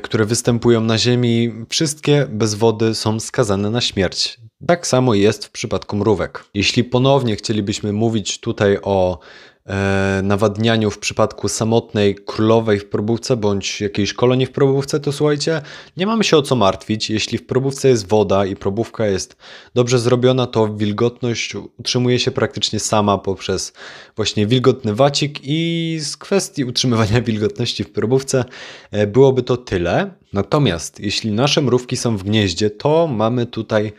które 0.02 0.26
występują 0.26 0.82
na 0.82 0.98
Ziemi, 0.98 1.52
wszystkie 1.70 2.28
bez 2.30 2.56
wody 2.56 2.96
są 2.96 3.20
skazane 3.20 3.70
na 3.70 3.82
śmierć. 3.82 4.40
Tak 4.68 4.88
samo 4.88 5.14
jest 5.14 5.46
w 5.46 5.52
przypadku 5.52 5.96
mrówek. 5.96 6.44
Jeśli 6.54 6.84
ponownie 6.84 7.36
chcielibyśmy 7.36 7.94
mówić 7.94 8.40
tutaj 8.40 8.78
o 8.82 9.20
E, 9.20 9.51
nawadnianiu 10.24 10.92
w 10.92 11.00
przypadku 11.00 11.48
samotnej 11.48 12.16
królowej 12.16 12.80
w 12.80 12.90
probówce 12.90 13.38
bądź 13.38 13.82
jakiejś 13.82 14.14
kolonii 14.14 14.46
w 14.46 14.52
probówce, 14.52 15.00
to 15.00 15.12
słuchajcie, 15.12 15.62
nie 15.98 16.06
mamy 16.06 16.24
się 16.24 16.38
o 16.38 16.42
co 16.42 16.56
martwić. 16.56 17.10
Jeśli 17.10 17.38
w 17.38 17.46
probówce 17.46 17.90
jest 17.90 18.08
woda 18.08 18.46
i 18.46 18.56
probówka 18.56 19.06
jest 19.06 19.36
dobrze 19.74 20.00
zrobiona, 20.00 20.48
to 20.48 20.68
wilgotność 20.68 21.56
utrzymuje 21.56 22.20
się 22.20 22.32
praktycznie 22.32 22.80
sama 22.80 23.18
poprzez 23.18 23.74
właśnie 24.16 24.48
wilgotny 24.48 24.96
wacik 24.96 25.40
i 25.44 25.98
z 26.02 26.18
kwestii 26.18 26.64
utrzymywania 26.64 27.22
wilgotności 27.32 27.84
w 27.84 27.92
probówce 27.92 28.46
e, 28.92 29.08
byłoby 29.08 29.44
to 29.44 29.58
tyle. 29.58 30.21
Natomiast 30.34 31.00
jeśli 31.00 31.32
nasze 31.32 31.62
mrówki 31.62 31.98
są 31.98 32.18
w 32.18 32.24
gnieździe, 32.24 32.70
to 32.70 33.08
mamy 33.08 33.46
tutaj 33.46 33.94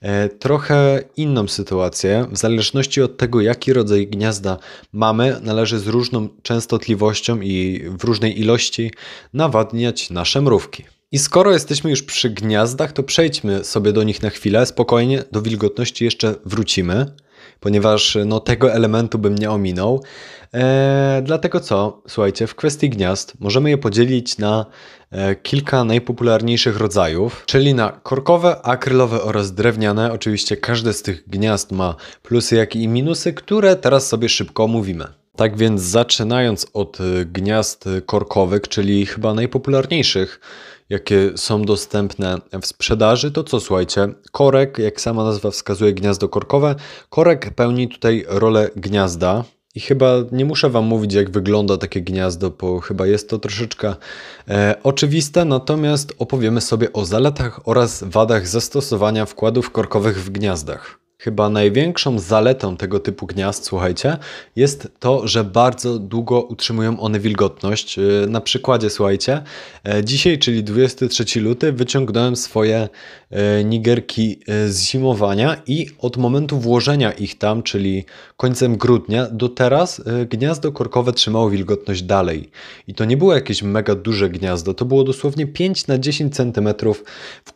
E, 0.00 0.28
trochę 0.28 1.02
inną 1.16 1.48
sytuację. 1.48 2.26
W 2.32 2.36
zależności 2.36 3.02
od 3.02 3.16
tego, 3.16 3.40
jaki 3.40 3.72
rodzaj 3.72 4.06
gniazda 4.06 4.58
mamy, 4.92 5.40
należy 5.42 5.78
z 5.78 5.86
różną 5.86 6.28
częstotliwością 6.42 7.40
i 7.40 7.84
w 7.98 8.04
różnej 8.04 8.40
ilości 8.40 8.90
nawadniać 9.32 10.10
nasze 10.10 10.40
mrówki. 10.40 10.84
I 11.12 11.18
skoro 11.18 11.52
jesteśmy 11.52 11.90
już 11.90 12.02
przy 12.02 12.30
gniazdach, 12.30 12.92
to 12.92 13.02
przejdźmy 13.02 13.64
sobie 13.64 13.92
do 13.92 14.02
nich 14.02 14.22
na 14.22 14.30
chwilę, 14.30 14.66
spokojnie, 14.66 15.24
do 15.32 15.42
wilgotności 15.42 16.04
jeszcze 16.04 16.34
wrócimy, 16.44 17.06
ponieważ 17.60 18.18
no, 18.26 18.40
tego 18.40 18.72
elementu 18.72 19.18
bym 19.18 19.34
nie 19.34 19.50
ominął. 19.50 20.02
Eee, 20.52 21.22
dlatego 21.22 21.60
co, 21.60 22.02
słuchajcie, 22.08 22.46
w 22.46 22.54
kwestii 22.54 22.90
gniazd 22.90 23.34
możemy 23.40 23.70
je 23.70 23.78
podzielić 23.78 24.38
na 24.38 24.66
kilka 25.42 25.84
najpopularniejszych 25.84 26.76
rodzajów, 26.76 27.42
czyli 27.46 27.74
na 27.74 28.00
korkowe, 28.02 28.62
akrylowe 28.62 29.22
oraz 29.22 29.52
drewniane. 29.54 30.12
Oczywiście 30.12 30.56
każde 30.56 30.92
z 30.92 31.02
tych 31.02 31.28
gniazd 31.28 31.72
ma 31.72 31.94
plusy, 32.22 32.56
jak 32.56 32.76
i 32.76 32.88
minusy, 32.88 33.32
które 33.32 33.76
teraz 33.76 34.08
sobie 34.08 34.28
szybko 34.28 34.64
omówimy. 34.64 35.04
Tak 35.36 35.56
więc 35.56 35.82
zaczynając 35.82 36.66
od 36.72 36.98
e, 37.00 37.24
gniazd 37.24 37.84
korkowych, 38.06 38.62
czyli 38.68 39.06
chyba 39.06 39.34
najpopularniejszych, 39.34 40.40
jakie 40.88 41.30
są 41.36 41.62
dostępne 41.62 42.38
w 42.62 42.66
sprzedaży, 42.66 43.30
to 43.30 43.44
co 43.44 43.60
słuchajcie, 43.60 44.08
korek, 44.32 44.78
jak 44.78 45.00
sama 45.00 45.24
nazwa 45.24 45.50
wskazuje, 45.50 45.92
gniazdo 45.92 46.28
korkowe, 46.28 46.74
korek 47.10 47.54
pełni 47.54 47.88
tutaj 47.88 48.24
rolę 48.28 48.70
gniazda. 48.76 49.44
I 49.78 49.80
chyba 49.80 50.14
nie 50.32 50.44
muszę 50.44 50.70
Wam 50.70 50.84
mówić, 50.84 51.14
jak 51.14 51.30
wygląda 51.30 51.76
takie 51.76 52.00
gniazdo, 52.00 52.50
bo 52.50 52.80
chyba 52.80 53.06
jest 53.06 53.30
to 53.30 53.38
troszeczkę 53.38 53.94
e, 54.48 54.74
oczywiste. 54.82 55.44
Natomiast 55.44 56.14
opowiemy 56.18 56.60
sobie 56.60 56.92
o 56.92 57.04
zaletach 57.04 57.68
oraz 57.68 58.04
wadach 58.04 58.48
zastosowania 58.48 59.26
wkładów 59.26 59.70
korkowych 59.70 60.24
w 60.24 60.30
gniazdach. 60.30 61.07
Chyba 61.20 61.48
największą 61.48 62.18
zaletą 62.18 62.76
tego 62.76 63.00
typu 63.00 63.26
gniazd, 63.26 63.64
słuchajcie, 63.64 64.16
jest 64.56 64.88
to, 64.98 65.28
że 65.28 65.44
bardzo 65.44 65.98
długo 65.98 66.42
utrzymują 66.42 67.00
one 67.00 67.20
wilgotność. 67.20 67.98
E, 67.98 68.02
na 68.28 68.40
przykładzie, 68.40 68.90
słuchajcie, 68.90 69.42
e, 69.84 70.04
dzisiaj, 70.04 70.38
czyli 70.38 70.64
23 70.64 71.40
luty, 71.40 71.72
wyciągnąłem 71.72 72.36
swoje 72.36 72.88
e, 73.30 73.64
nigerki 73.64 74.40
z 74.68 74.82
zimowania 74.82 75.62
i 75.66 75.86
od 75.98 76.16
momentu 76.16 76.58
włożenia 76.58 77.12
ich 77.12 77.38
tam, 77.38 77.62
czyli 77.62 78.04
końcem 78.36 78.76
grudnia, 78.76 79.26
do 79.26 79.48
teraz 79.48 80.02
gniazdo 80.28 80.72
korkowe 80.72 81.12
trzymało 81.12 81.50
wilgotność 81.50 82.02
dalej. 82.02 82.50
I 82.88 82.94
to 82.94 83.04
nie 83.04 83.16
było 83.16 83.34
jakieś 83.34 83.62
mega 83.62 83.94
duże 83.94 84.30
gniazdo, 84.30 84.74
to 84.74 84.84
było 84.84 85.04
dosłownie 85.04 85.46
5 85.46 85.86
na 85.86 85.98
10 85.98 86.36
cm. 86.36 86.68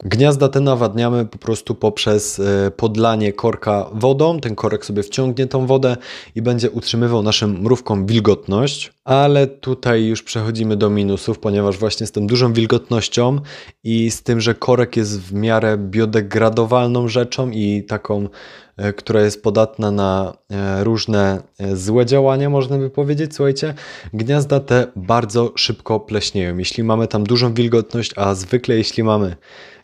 Gniazda 0.05 0.49
te 0.49 0.61
nawadniamy 0.61 1.27
po 1.27 1.39
prostu 1.39 1.75
poprzez 1.75 2.41
podlanie 2.77 3.33
korkowe 3.33 3.52
wodą, 3.93 4.41
ten 4.41 4.55
korek 4.55 4.85
sobie 4.85 5.03
wciągnie 5.03 5.47
tą 5.47 5.67
wodę 5.67 5.97
i 6.35 6.43
będzie 6.43 6.71
utrzymywał 6.71 7.23
naszym 7.23 7.61
mrówkom 7.61 8.07
wilgotność, 8.07 8.93
ale 9.05 9.47
tutaj 9.47 10.05
już 10.05 10.23
przechodzimy 10.23 10.77
do 10.77 10.91
minusów, 10.91 11.39
ponieważ 11.39 11.79
właśnie 11.79 12.07
z 12.07 12.13
tą 12.13 12.27
dużą 12.27 12.53
wilgotnością 12.53 13.39
i 13.85 14.11
z 14.11 14.23
tym, 14.23 14.41
że 14.41 14.55
korek 14.55 14.97
jest 14.97 15.21
w 15.21 15.33
miarę 15.33 15.79
biodegradowalną 15.79 17.09
rzeczą 17.09 17.51
i 17.51 17.85
taką, 17.89 18.29
e, 18.77 18.93
która 18.93 19.21
jest 19.21 19.43
podatna 19.43 19.91
na 19.91 20.37
e, 20.51 20.85
różne 20.85 21.43
e, 21.59 21.77
złe 21.77 22.07
działania, 22.07 22.51
można 22.51 22.79
by 22.79 22.91
powiedzieć, 22.91 23.35
słuchajcie, 23.35 23.75
gniazda 24.15 24.61
te 24.61 24.87
bardzo 24.97 25.53
szybko 25.57 26.01
pleśnieją. 26.01 26.59
Jeśli 26.59 26.85
mamy 26.85 27.09
tam 27.09 27.25
dużą 27.25 27.55
wilgotność, 27.55 28.13
a 28.17 28.35
zwykle 28.35 28.77
jeśli 28.77 29.05
mamy 29.05 29.37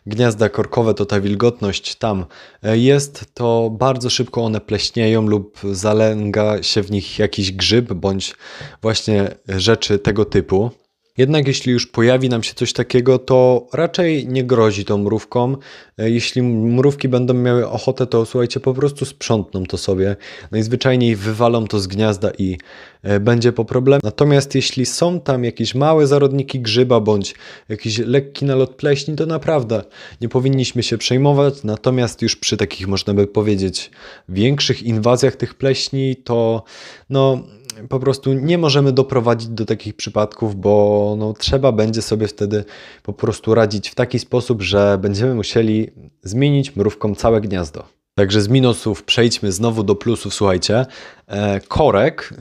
gniazda 0.05 0.49
korkowe, 0.49 0.93
to 0.93 1.05
ta 1.05 1.21
wilgotność 1.21 1.95
tam 1.95 2.25
e, 2.63 2.77
jest, 2.77 3.33
to 3.33 3.69
bardzo 3.79 4.09
szybko 4.09 4.43
one 4.43 4.61
pleśnieją 4.61 5.21
lub 5.21 5.59
zalęga 5.71 6.63
się 6.63 6.81
w 6.81 6.91
nich 6.91 7.19
jakiś 7.19 7.51
grzyb 7.51 7.93
bądź 7.93 8.35
właśnie 8.81 9.35
rzeczy 9.47 9.99
tego 9.99 10.25
typu. 10.25 10.71
Jednak 11.17 11.47
jeśli 11.47 11.71
już 11.73 11.87
pojawi 11.87 12.29
nam 12.29 12.43
się 12.43 12.53
coś 12.53 12.73
takiego, 12.73 13.19
to 13.19 13.67
raczej 13.73 14.27
nie 14.27 14.43
grozi 14.43 14.85
tą 14.85 14.97
mrówką. 14.97 15.55
E, 15.97 16.09
jeśli 16.09 16.41
mrówki 16.41 17.07
będą 17.07 17.33
miały 17.33 17.69
ochotę, 17.69 18.07
to 18.07 18.25
słuchajcie, 18.25 18.59
po 18.59 18.73
prostu 18.73 19.05
sprzątną 19.05 19.65
to 19.65 19.77
sobie. 19.77 20.15
Najzwyczajniej 20.51 21.15
wywalą 21.15 21.67
to 21.67 21.79
z 21.79 21.87
gniazda 21.87 22.31
i 22.37 22.57
e, 23.03 23.19
będzie 23.19 23.51
po 23.51 23.65
problem. 23.65 23.99
Natomiast 24.03 24.55
jeśli 24.55 24.85
są 24.85 25.19
tam 25.19 25.43
jakieś 25.43 25.75
małe 25.75 26.07
zarodniki 26.07 26.59
grzyba 26.59 26.99
bądź 26.99 27.35
jakiś 27.69 27.97
lekki 27.97 28.45
nalot 28.45 28.75
pleśni, 28.75 29.15
to 29.15 29.25
naprawdę 29.25 29.83
nie 30.21 30.29
powinniśmy 30.29 30.83
się 30.83 30.97
przejmować. 30.97 31.63
Natomiast 31.63 32.21
już 32.21 32.35
przy 32.35 32.57
takich, 32.57 32.87
można 32.87 33.13
by 33.13 33.27
powiedzieć, 33.27 33.91
większych 34.29 34.83
inwazjach 34.83 35.35
tych 35.35 35.55
pleśni, 35.55 36.15
to 36.15 36.63
no 37.09 37.43
po 37.89 37.99
prostu 37.99 38.33
nie 38.33 38.57
możemy 38.57 38.91
doprowadzić 38.91 39.49
do 39.49 39.65
takich 39.65 39.93
przypadków, 39.93 40.55
bo 40.55 41.15
no, 41.19 41.33
trzeba 41.33 41.71
będzie 41.71 42.01
sobie 42.01 42.27
wtedy 42.27 42.63
po 43.03 43.13
prostu 43.13 43.55
radzić 43.55 43.89
w 43.89 43.95
taki 43.95 44.19
sposób, 44.19 44.61
że 44.61 44.97
będziemy 45.01 45.35
musieli 45.35 45.91
zmienić 46.23 46.75
mrówką 46.75 47.15
całe 47.15 47.41
gniazdo. 47.41 47.98
Także 48.19 48.41
z 48.41 48.47
minusów 48.47 49.03
przejdźmy 49.03 49.51
znowu 49.51 49.83
do 49.83 49.95
plusów. 49.95 50.33
Słuchajcie, 50.33 50.85
e, 51.27 51.59
korek 51.67 52.29
e, 52.31 52.37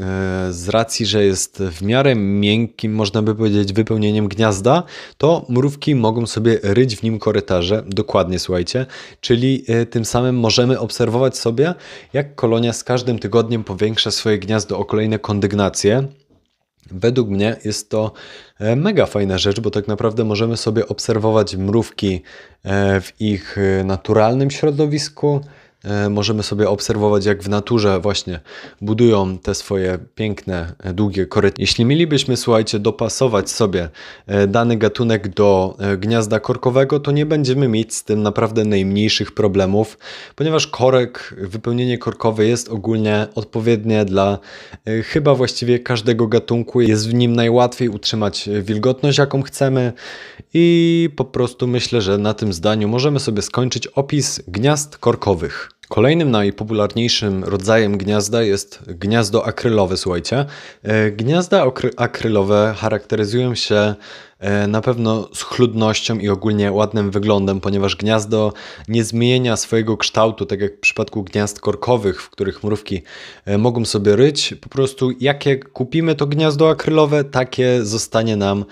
z 0.53 0.69
racji, 0.69 1.07
że 1.07 1.25
jest 1.25 1.63
w 1.63 1.83
miarę 1.83 2.15
miękkim, 2.15 2.95
można 2.95 3.23
by 3.23 3.35
powiedzieć, 3.35 3.73
wypełnieniem 3.73 4.29
gniazda, 4.29 4.83
to 5.19 5.47
mrówki 5.49 5.95
mogą 5.95 6.27
sobie 6.27 6.59
ryć 6.63 6.97
w 6.97 7.03
nim 7.03 7.19
korytarze. 7.19 7.85
Dokładnie, 7.87 8.39
słuchajcie. 8.39 8.87
Czyli 9.21 9.65
e, 9.69 9.87
tym 9.87 10.05
samym 10.05 10.37
możemy 10.37 10.79
obserwować 10.79 11.39
sobie, 11.39 11.75
jak 12.13 12.35
kolonia 12.35 12.73
z 12.73 12.85
każdym 12.85 13.19
tygodniem 13.19 13.65
powiększa 13.65 14.11
swoje 14.11 14.39
gniazdo 14.39 14.79
o 14.79 14.85
kolejne 14.85 15.19
kondygnacje. 15.19 16.09
Według 16.91 17.29
mnie 17.29 17.57
jest 17.65 17.91
to 17.91 18.13
mega 18.77 19.07
fajna 19.07 19.39
rzecz, 19.39 19.61
bo 19.61 19.71
tak 19.71 19.89
naprawdę 19.89 20.25
możemy 20.25 20.57
sobie 20.57 20.89
obserwować 20.89 21.57
mrówki 21.57 22.23
w 23.01 23.13
ich 23.21 23.57
naturalnym 23.85 24.51
środowisku, 24.51 25.41
możemy 26.11 26.43
sobie 26.43 26.69
obserwować, 26.69 27.25
jak 27.25 27.43
w 27.43 27.49
naturze 27.49 28.01
właśnie 28.01 28.41
budują 28.81 29.39
te 29.39 29.55
swoje 29.55 29.99
piękne, 30.15 30.73
e, 30.79 30.93
długie 30.93 31.27
koryty. 31.27 31.63
Jeśli 31.63 31.85
mielibyśmy, 31.85 32.37
słuchajcie, 32.37 32.79
dopasować 32.79 33.51
sobie 33.51 33.89
e, 34.27 34.47
dany 34.47 34.77
gatunek 34.77 35.29
do 35.29 35.77
gniazda 35.99 36.41
korkowego, 36.41 37.01
to 37.01 37.13
nie 37.13 37.27
będziemy 37.27 37.69
mieć 37.69 37.95
z 37.95 38.05
tym 38.05 38.23
naprawdę 38.23 38.65
najmniejszych 38.65 39.33
problemów, 39.33 39.99
ponieważ 40.37 40.67
korek, 40.67 41.35
wypełnienie 41.39 41.99
korkowe 41.99 42.47
jest 42.47 42.69
ogólnie 42.69 43.27
odpowiednie 43.35 44.05
dla 44.05 44.39
chyba 45.05 45.35
właściwie 45.35 45.79
każdego 45.79 46.27
gatunku. 46.27 46.81
Jest 46.81 47.09
w 47.09 47.15
nim 47.15 47.37
najłatwiej 47.37 47.89
utrzymać 47.89 48.49
wilgotność, 48.63 49.19
jaką 49.19 49.43
chcemy 49.43 49.93
i 50.55 51.11
po 51.17 51.25
prostu 51.25 51.67
myślę, 51.67 52.01
że 52.01 52.19
na 52.19 52.35
tym 52.35 52.53
zdaniu 52.53 52.89
możemy 52.89 53.21
sobie 53.21 53.43
skończyć 53.43 53.87
opis 53.87 54.43
gniazd 54.49 54.99
korkowych. 54.99 55.68
Kolejnym 55.89 56.31
najpopularniejszym 56.31 57.45
rodzajem 57.45 57.99
gniazda 57.99 58.43
jest 58.43 58.83
gniazdo 58.87 59.47
akrylowe, 59.47 59.97
słuchajcie. 59.97 60.45
E, 60.83 61.11
gniazda 61.11 61.65
akrylowe 61.97 62.75
charakteryzują 62.77 63.55
się 63.55 63.95
e, 64.39 64.67
na 64.67 64.81
pewno 64.81 65.29
schludnością 65.35 66.19
i 66.19 66.29
ogólnie 66.29 66.73
ładnym 66.73 67.11
wyglądem, 67.11 67.61
ponieważ 67.61 67.97
gniazdo 67.97 68.53
nie 68.89 69.05
zmienia 69.05 69.57
swojego 69.57 69.97
kształtu, 69.97 70.47
tak 70.47 70.61
jak 70.61 70.77
w 70.77 70.81
przypadku 70.81 71.23
gniazd 71.23 71.61
korkowych, 71.61 72.23
w 72.23 72.31
których 72.31 72.65
mrówki 72.65 73.03
e, 73.45 73.59
mogą 73.59 73.85
sobie 73.85 74.17
ryć. 74.17 74.55
Po 74.61 74.69
prostu 74.69 75.11
jakie 75.21 75.57
kupimy 75.57 76.15
to 76.15 76.27
gniazdo 76.27 76.71
akrylowe, 76.71 77.25
takie 77.25 77.85
zostanie 77.85 78.37
nam 78.37 78.65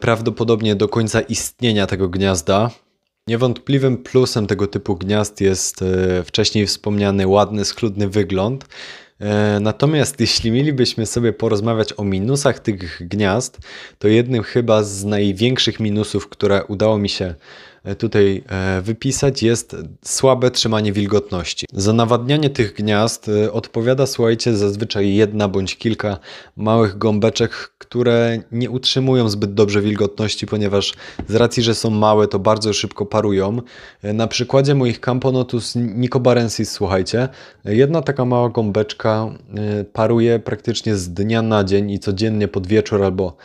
prawdopodobnie 0.00 0.76
do 0.76 0.88
końca 0.88 1.20
istnienia 1.20 1.86
tego 1.86 2.08
gniazda. 2.08 2.70
Niewątpliwym 3.28 3.96
plusem 3.96 4.46
tego 4.46 4.66
typu 4.66 4.96
gniazd 4.96 5.40
jest 5.40 5.82
e, 5.82 6.24
wcześniej 6.24 6.66
wspomniany 6.66 7.26
ładny, 7.26 7.64
schludny 7.64 8.08
wygląd. 8.08 8.66
E, 9.20 9.58
natomiast 9.60 10.20
jeśli 10.20 10.50
mielibyśmy 10.50 11.06
sobie 11.06 11.32
porozmawiać 11.32 11.94
o 11.96 12.04
minusach 12.04 12.58
tych 12.58 13.08
gniazd, 13.08 13.58
to 13.98 14.08
jednym 14.08 14.42
chyba 14.42 14.82
z 14.82 15.04
największych 15.04 15.80
minusów, 15.80 16.28
które 16.28 16.64
udało 16.64 16.98
mi 16.98 17.08
się 17.08 17.34
tutaj 17.98 18.44
e, 18.48 18.82
wypisać, 18.82 19.42
jest 19.42 19.76
słabe 20.04 20.50
trzymanie 20.50 20.92
wilgotności. 20.92 21.66
Za 21.72 21.92
nawadnianie 21.92 22.50
tych 22.50 22.74
gniazd 22.74 23.28
e, 23.28 23.52
odpowiada, 23.52 24.06
słuchajcie, 24.06 24.56
zazwyczaj 24.56 25.14
jedna 25.14 25.48
bądź 25.48 25.76
kilka 25.76 26.18
małych 26.56 26.98
gąbeczek, 26.98 27.50
które 27.78 28.38
nie 28.52 28.70
utrzymują 28.70 29.28
zbyt 29.28 29.54
dobrze 29.54 29.80
wilgotności, 29.80 30.46
ponieważ 30.46 30.94
z 31.28 31.34
racji, 31.34 31.62
że 31.62 31.74
są 31.74 31.90
małe, 31.90 32.28
to 32.28 32.38
bardzo 32.38 32.72
szybko 32.72 33.06
parują. 33.06 33.60
Na 34.02 34.26
przykładzie 34.26 34.74
moich 34.74 35.00
Camponotus 35.00 35.74
nicobarensis, 35.76 36.70
słuchajcie, 36.70 37.28
jedna 37.64 38.02
taka 38.02 38.24
mała 38.24 38.48
gąbeczka 38.48 39.30
paruje 39.92 40.38
praktycznie 40.38 40.96
z 40.96 41.08
dnia 41.08 41.42
na 41.42 41.64
dzień 41.64 41.90
i 41.90 41.98
codziennie 41.98 42.48
pod 42.48 42.66
wieczór 42.66 43.04
albo 43.04 43.36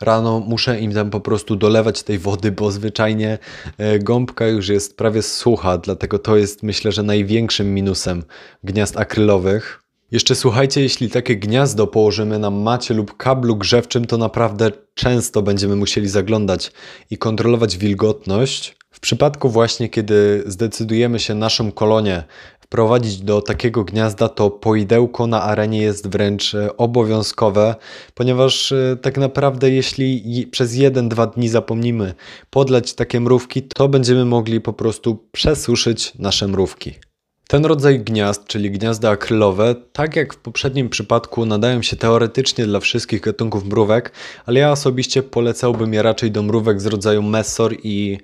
rano 0.00 0.40
muszę 0.40 0.80
im 0.80 0.94
tam 0.94 1.10
po 1.10 1.20
prostu 1.20 1.56
dolewać 1.56 2.02
tej 2.02 2.18
wody, 2.18 2.52
bo 2.52 2.70
zwyczajnie 2.70 3.38
e, 3.78 3.98
gąbka 3.98 4.46
już 4.46 4.68
jest 4.68 4.96
prawie 4.96 5.22
sucha, 5.22 5.78
dlatego 5.78 6.18
to 6.18 6.36
jest 6.36 6.62
myślę, 6.62 6.92
że 6.92 7.02
największym 7.02 7.74
minusem 7.74 8.22
gniazd 8.64 8.96
akrylowych. 8.96 9.82
Jeszcze 10.10 10.34
słuchajcie, 10.34 10.80
jeśli 10.80 11.10
takie 11.10 11.36
gniazdo 11.36 11.86
położymy 11.86 12.38
na 12.38 12.50
macie 12.50 12.94
lub 12.94 13.16
kablu 13.16 13.56
grzewczym, 13.56 14.04
to 14.04 14.18
naprawdę 14.18 14.70
często 14.94 15.42
będziemy 15.42 15.76
musieli 15.76 16.08
zaglądać 16.08 16.72
i 17.10 17.18
kontrolować 17.18 17.76
wilgotność. 17.76 18.76
W 18.90 19.00
przypadku 19.00 19.48
właśnie, 19.48 19.88
kiedy 19.88 20.42
zdecydujemy 20.46 21.18
się 21.18 21.34
naszą 21.34 21.72
kolonię 21.72 22.22
wprowadzić 22.70 23.18
do 23.18 23.42
takiego 23.42 23.84
gniazda, 23.84 24.28
to 24.28 24.50
poidełko 24.50 25.26
na 25.26 25.42
arenie 25.42 25.82
jest 25.82 26.08
wręcz 26.08 26.54
e, 26.54 26.76
obowiązkowe, 26.76 27.74
ponieważ 28.14 28.72
e, 28.72 28.96
tak 29.02 29.18
naprawdę 29.18 29.70
jeśli 29.70 30.46
przez 30.50 30.74
1-2 30.74 31.34
dni 31.34 31.48
zapomnimy 31.48 32.14
podlać 32.50 32.94
takie 32.94 33.20
mrówki, 33.20 33.62
to 33.62 33.88
będziemy 33.88 34.24
mogli 34.24 34.60
po 34.60 34.72
prostu 34.72 35.18
przesuszyć 35.32 36.12
nasze 36.18 36.48
mrówki. 36.48 36.94
Ten 37.48 37.64
rodzaj 37.64 38.00
gniazd, 38.00 38.46
czyli 38.46 38.70
gniazda 38.70 39.10
akrylowe, 39.10 39.74
tak 39.92 40.16
jak 40.16 40.34
w 40.34 40.36
poprzednim 40.36 40.88
przypadku, 40.88 41.46
nadają 41.46 41.82
się 41.82 41.96
teoretycznie 41.96 42.66
dla 42.66 42.80
wszystkich 42.80 43.20
gatunków 43.20 43.64
mrówek, 43.64 44.12
ale 44.46 44.60
ja 44.60 44.72
osobiście 44.72 45.22
polecałbym 45.22 45.94
je 45.94 46.02
raczej 46.02 46.30
do 46.30 46.42
mrówek 46.42 46.80
z 46.80 46.86
rodzaju 46.86 47.22
Messor 47.22 47.74
i 47.82 48.18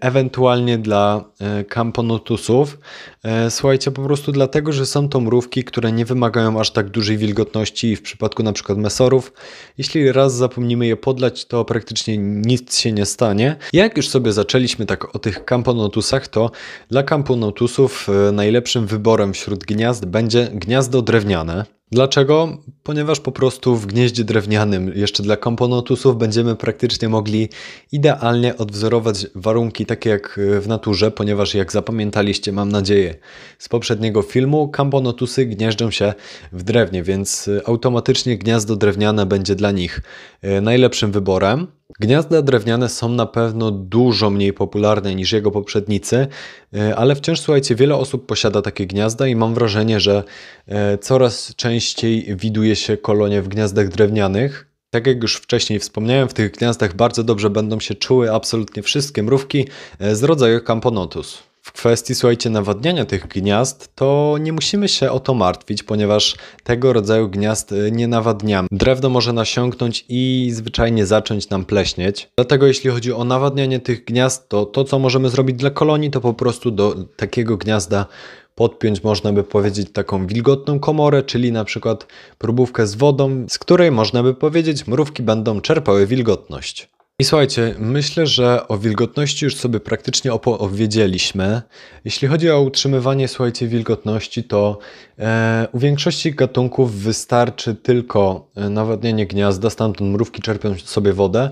ewentualnie 0.00 0.78
dla 0.78 1.24
e, 1.40 1.64
Camponotusów. 1.64 2.78
E, 3.22 3.50
słuchajcie, 3.50 3.90
po 3.90 4.02
prostu 4.02 4.32
dlatego, 4.32 4.72
że 4.72 4.86
są 4.86 5.08
to 5.08 5.20
mrówki, 5.20 5.64
które 5.64 5.92
nie 5.92 6.04
wymagają 6.04 6.60
aż 6.60 6.70
tak 6.70 6.88
dużej 6.88 7.18
wilgotności 7.18 7.96
w 7.96 8.02
przypadku 8.02 8.42
na 8.42 8.52
przykład 8.52 8.78
mesorów, 8.78 9.32
jeśli 9.78 10.12
raz 10.12 10.34
zapomnimy 10.34 10.86
je 10.86 10.96
podlać, 10.96 11.44
to 11.44 11.64
praktycznie 11.64 12.18
nic 12.18 12.78
się 12.78 12.92
nie 12.92 13.06
stanie. 13.06 13.56
Jak 13.72 13.96
już 13.96 14.08
sobie 14.08 14.32
zaczęliśmy 14.32 14.86
tak 14.86 15.14
o 15.16 15.18
tych 15.18 15.44
Camponotusach, 15.44 16.28
to 16.28 16.50
dla 16.88 17.02
Camponotusów 17.02 18.08
najlepszym 18.32 18.86
wyborem 18.86 19.32
wśród 19.32 19.64
gniazd 19.64 20.06
będzie 20.06 20.48
gniazdo 20.52 21.02
drewniane. 21.02 21.79
Dlaczego? 21.92 22.58
Ponieważ 22.82 23.20
po 23.20 23.32
prostu 23.32 23.76
w 23.76 23.86
gnieździe 23.86 24.24
drewnianym, 24.24 24.92
jeszcze 24.94 25.22
dla 25.22 25.36
komponotusów, 25.36 26.18
będziemy 26.18 26.56
praktycznie 26.56 27.08
mogli 27.08 27.48
idealnie 27.92 28.56
odwzorować 28.56 29.26
warunki 29.34 29.86
takie 29.86 30.10
jak 30.10 30.40
w 30.60 30.68
naturze, 30.68 31.10
ponieważ 31.10 31.54
jak 31.54 31.72
zapamiętaliście, 31.72 32.52
mam 32.52 32.72
nadzieję, 32.72 33.14
z 33.58 33.68
poprzedniego 33.68 34.22
filmu, 34.22 34.68
kamponotusy 34.68 35.46
gnieżdżą 35.46 35.90
się 35.90 36.14
w 36.52 36.62
drewnie, 36.62 37.02
więc 37.02 37.50
automatycznie 37.64 38.38
gniazdo 38.38 38.76
drewniane 38.76 39.26
będzie 39.26 39.54
dla 39.54 39.70
nich 39.70 40.00
e, 40.42 40.60
najlepszym 40.60 41.12
wyborem. 41.12 41.79
Gniazda 42.00 42.42
drewniane 42.42 42.88
są 42.88 43.08
na 43.08 43.26
pewno 43.26 43.70
dużo 43.70 44.30
mniej 44.30 44.52
popularne 44.52 45.14
niż 45.14 45.32
jego 45.32 45.50
poprzednicy, 45.50 46.26
e, 46.74 46.96
ale 46.96 47.14
wciąż 47.14 47.40
słuchajcie, 47.40 47.74
wiele 47.74 47.96
osób 47.96 48.26
posiada 48.26 48.62
takie 48.62 48.86
gniazda 48.86 49.26
i 49.26 49.36
mam 49.36 49.54
wrażenie, 49.54 50.00
że 50.00 50.24
e, 50.66 50.98
coraz 50.98 51.54
częściej 51.54 52.36
widuje 52.36 52.76
się 52.76 52.96
kolonie 52.96 53.42
w 53.42 53.48
gniazdach 53.48 53.88
drewnianych. 53.88 54.66
Tak 54.90 55.06
jak 55.06 55.22
już 55.22 55.36
wcześniej 55.36 55.78
wspomniałem, 55.78 56.28
w 56.28 56.34
tych 56.34 56.52
gniazdach 56.52 56.96
bardzo 56.96 57.24
dobrze 57.24 57.50
będą 57.50 57.80
się 57.80 57.94
czuły 57.94 58.32
absolutnie 58.32 58.82
wszystkie 58.82 59.22
mrówki 59.22 59.68
e, 59.98 60.16
z 60.16 60.22
rodzaju 60.22 60.60
Camponotus. 60.60 61.49
W 61.70 61.72
kwestii, 61.72 62.14
słuchajcie, 62.14 62.50
nawadniania 62.50 63.04
tych 63.04 63.28
gniazd, 63.28 63.94
to 63.94 64.36
nie 64.40 64.52
musimy 64.52 64.88
się 64.88 65.10
o 65.10 65.20
to 65.20 65.34
martwić, 65.34 65.82
ponieważ 65.82 66.36
tego 66.64 66.92
rodzaju 66.92 67.28
gniazd 67.28 67.72
y, 67.72 67.90
nie 67.92 68.08
nawadniamy. 68.08 68.68
Drewno 68.70 69.08
może 69.08 69.32
nasiąknąć 69.32 70.04
i 70.08 70.50
zwyczajnie 70.52 71.06
zacząć 71.06 71.50
nam 71.50 71.64
pleśnieć. 71.64 72.28
Dlatego 72.36 72.66
jeśli 72.66 72.90
chodzi 72.90 73.12
o 73.12 73.24
nawadnianie 73.24 73.80
tych 73.80 74.04
gniazd, 74.04 74.48
to 74.48 74.66
to, 74.66 74.84
co 74.84 74.98
możemy 74.98 75.28
zrobić 75.28 75.56
dla 75.56 75.70
kolonii, 75.70 76.10
to 76.10 76.20
po 76.20 76.34
prostu 76.34 76.70
do 76.70 76.94
takiego 77.16 77.56
gniazda 77.56 78.06
podpiąć, 78.54 79.02
można 79.02 79.32
by 79.32 79.44
powiedzieć, 79.44 79.92
taką 79.92 80.26
wilgotną 80.26 80.80
komorę, 80.80 81.22
czyli 81.22 81.52
na 81.52 81.64
przykład 81.64 82.06
próbówkę 82.38 82.86
z 82.86 82.94
wodą, 82.94 83.46
z 83.48 83.58
której 83.58 83.90
można 83.90 84.22
by 84.22 84.34
powiedzieć, 84.34 84.86
mrówki 84.86 85.22
będą 85.22 85.60
czerpały 85.60 86.06
wilgotność. 86.06 86.88
I 87.20 87.24
słuchajcie, 87.24 87.74
myślę, 87.78 88.26
że 88.26 88.68
o 88.68 88.78
wilgotności 88.78 89.44
już 89.44 89.56
sobie 89.56 89.80
praktycznie 89.80 90.32
opowiedzieliśmy. 90.32 91.62
Jeśli 92.04 92.28
chodzi 92.28 92.50
o 92.50 92.60
utrzymywanie, 92.60 93.28
słuchajcie, 93.28 93.68
wilgotności, 93.68 94.44
to 94.44 94.78
e, 95.18 95.68
u 95.72 95.78
większości 95.78 96.34
gatunków 96.34 96.94
wystarczy 96.94 97.74
tylko 97.74 98.48
e, 98.56 98.68
nawodnienie 98.68 99.26
gniazda, 99.26 99.70
stamtąd 99.70 100.10
mrówki 100.10 100.42
czerpią 100.42 100.74
sobie 100.84 101.12
wodę 101.12 101.50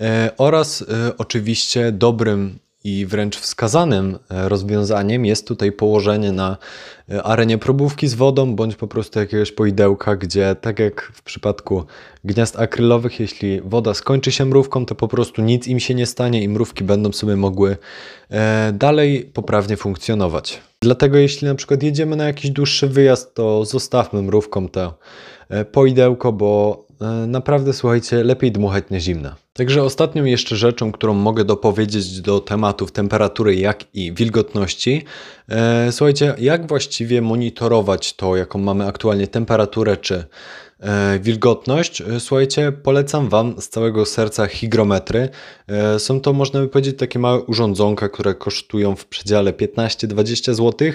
e, 0.00 0.30
oraz 0.38 0.82
e, 0.82 1.16
oczywiście 1.18 1.92
dobrym 1.92 2.58
i 2.88 3.06
wręcz 3.06 3.36
wskazanym 3.38 4.18
e, 4.30 4.48
rozwiązaniem 4.48 5.24
jest 5.24 5.48
tutaj 5.48 5.72
położenie 5.72 6.32
na 6.32 6.56
e, 7.10 7.22
arenie 7.22 7.58
probówki 7.58 8.08
z 8.08 8.14
wodą, 8.14 8.54
bądź 8.56 8.76
po 8.76 8.88
prostu 8.88 9.18
jakiegoś 9.18 9.52
poidełka, 9.52 10.16
gdzie 10.16 10.56
tak 10.60 10.78
jak 10.78 11.12
w 11.14 11.22
przypadku 11.22 11.84
gniazd 12.24 12.58
akrylowych, 12.58 13.20
jeśli 13.20 13.60
woda 13.60 13.94
skończy 13.94 14.32
się 14.32 14.44
mrówką, 14.44 14.86
to 14.86 14.94
po 14.94 15.08
prostu 15.08 15.42
nic 15.42 15.66
im 15.66 15.80
się 15.80 15.94
nie 15.94 16.06
stanie 16.06 16.42
i 16.42 16.48
mrówki 16.48 16.84
będą 16.84 17.12
sobie 17.12 17.36
mogły 17.36 17.76
e, 18.30 18.72
dalej 18.72 19.30
poprawnie 19.34 19.76
funkcjonować. 19.76 20.60
Dlatego 20.82 21.18
jeśli 21.18 21.48
na 21.48 21.54
przykład 21.54 21.82
jedziemy 21.82 22.16
na 22.16 22.24
jakiś 22.24 22.50
dłuższy 22.50 22.88
wyjazd, 22.88 23.34
to 23.34 23.64
zostawmy 23.64 24.22
mrówkom 24.22 24.68
to 24.68 24.98
poidełko, 25.72 26.32
bo 26.32 26.84
naprawdę 27.26 27.72
słuchajcie, 27.72 28.24
lepiej 28.24 28.52
dmuchać 28.52 28.84
na 28.90 29.00
zimne. 29.00 29.47
Także 29.58 29.82
ostatnią 29.82 30.24
jeszcze 30.24 30.56
rzeczą, 30.56 30.92
którą 30.92 31.14
mogę 31.14 31.44
dopowiedzieć 31.44 32.20
do 32.20 32.40
tematów 32.40 32.92
temperatury, 32.92 33.56
jak 33.56 33.84
i 33.94 34.12
wilgotności, 34.12 35.04
e, 35.48 35.92
słuchajcie, 35.92 36.34
jak 36.38 36.66
właściwie 36.66 37.22
monitorować 37.22 38.12
to, 38.12 38.36
jaką 38.36 38.58
mamy 38.58 38.86
aktualnie 38.86 39.26
temperaturę 39.26 39.96
czy 39.96 40.24
e, 40.80 41.18
wilgotność. 41.18 42.00
E, 42.00 42.20
słuchajcie, 42.20 42.72
polecam 42.72 43.28
Wam 43.28 43.60
z 43.60 43.68
całego 43.68 44.06
serca 44.06 44.46
hygrometry. 44.46 45.28
E, 45.68 45.98
są 45.98 46.20
to, 46.20 46.32
można 46.32 46.60
by 46.60 46.68
powiedzieć, 46.68 46.98
takie 46.98 47.18
małe 47.18 47.40
urządzonka, 47.40 48.08
które 48.08 48.34
kosztują 48.34 48.96
w 48.96 49.06
przedziale 49.06 49.52
15-20 49.52 50.54
zł. 50.54 50.92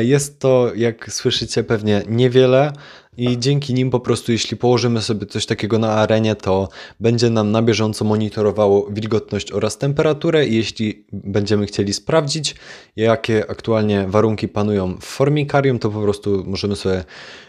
Jest 0.00 0.38
to, 0.38 0.70
jak 0.74 1.12
słyszycie, 1.12 1.64
pewnie 1.64 2.02
niewiele 2.08 2.72
i 3.16 3.38
dzięki 3.38 3.74
nim 3.74 3.90
po 3.90 4.00
prostu, 4.00 4.32
jeśli 4.32 4.56
położymy 4.56 5.02
sobie 5.02 5.26
coś 5.26 5.46
takiego 5.46 5.78
na 5.78 5.92
arenie, 5.92 6.34
to 6.34 6.68
będzie 7.00 7.30
nam 7.30 7.50
na 7.50 7.62
bieżąco 7.62 8.04
monitorowało 8.04 8.86
wilgotność 8.90 9.52
oraz 9.52 9.78
temperaturę 9.78 10.46
i 10.46 10.54
jeśli 10.54 11.06
będziemy 11.12 11.66
chcieli 11.66 11.92
sprawdzić, 11.92 12.54
jakie 12.96 13.50
aktualnie 13.50 14.06
warunki 14.08 14.48
panują 14.48 14.96
w 15.00 15.04
formikarium, 15.04 15.78
to 15.78 15.90
po 15.90 16.02
prostu 16.02 16.42
możemy 16.46 16.76
sobie 16.76 17.04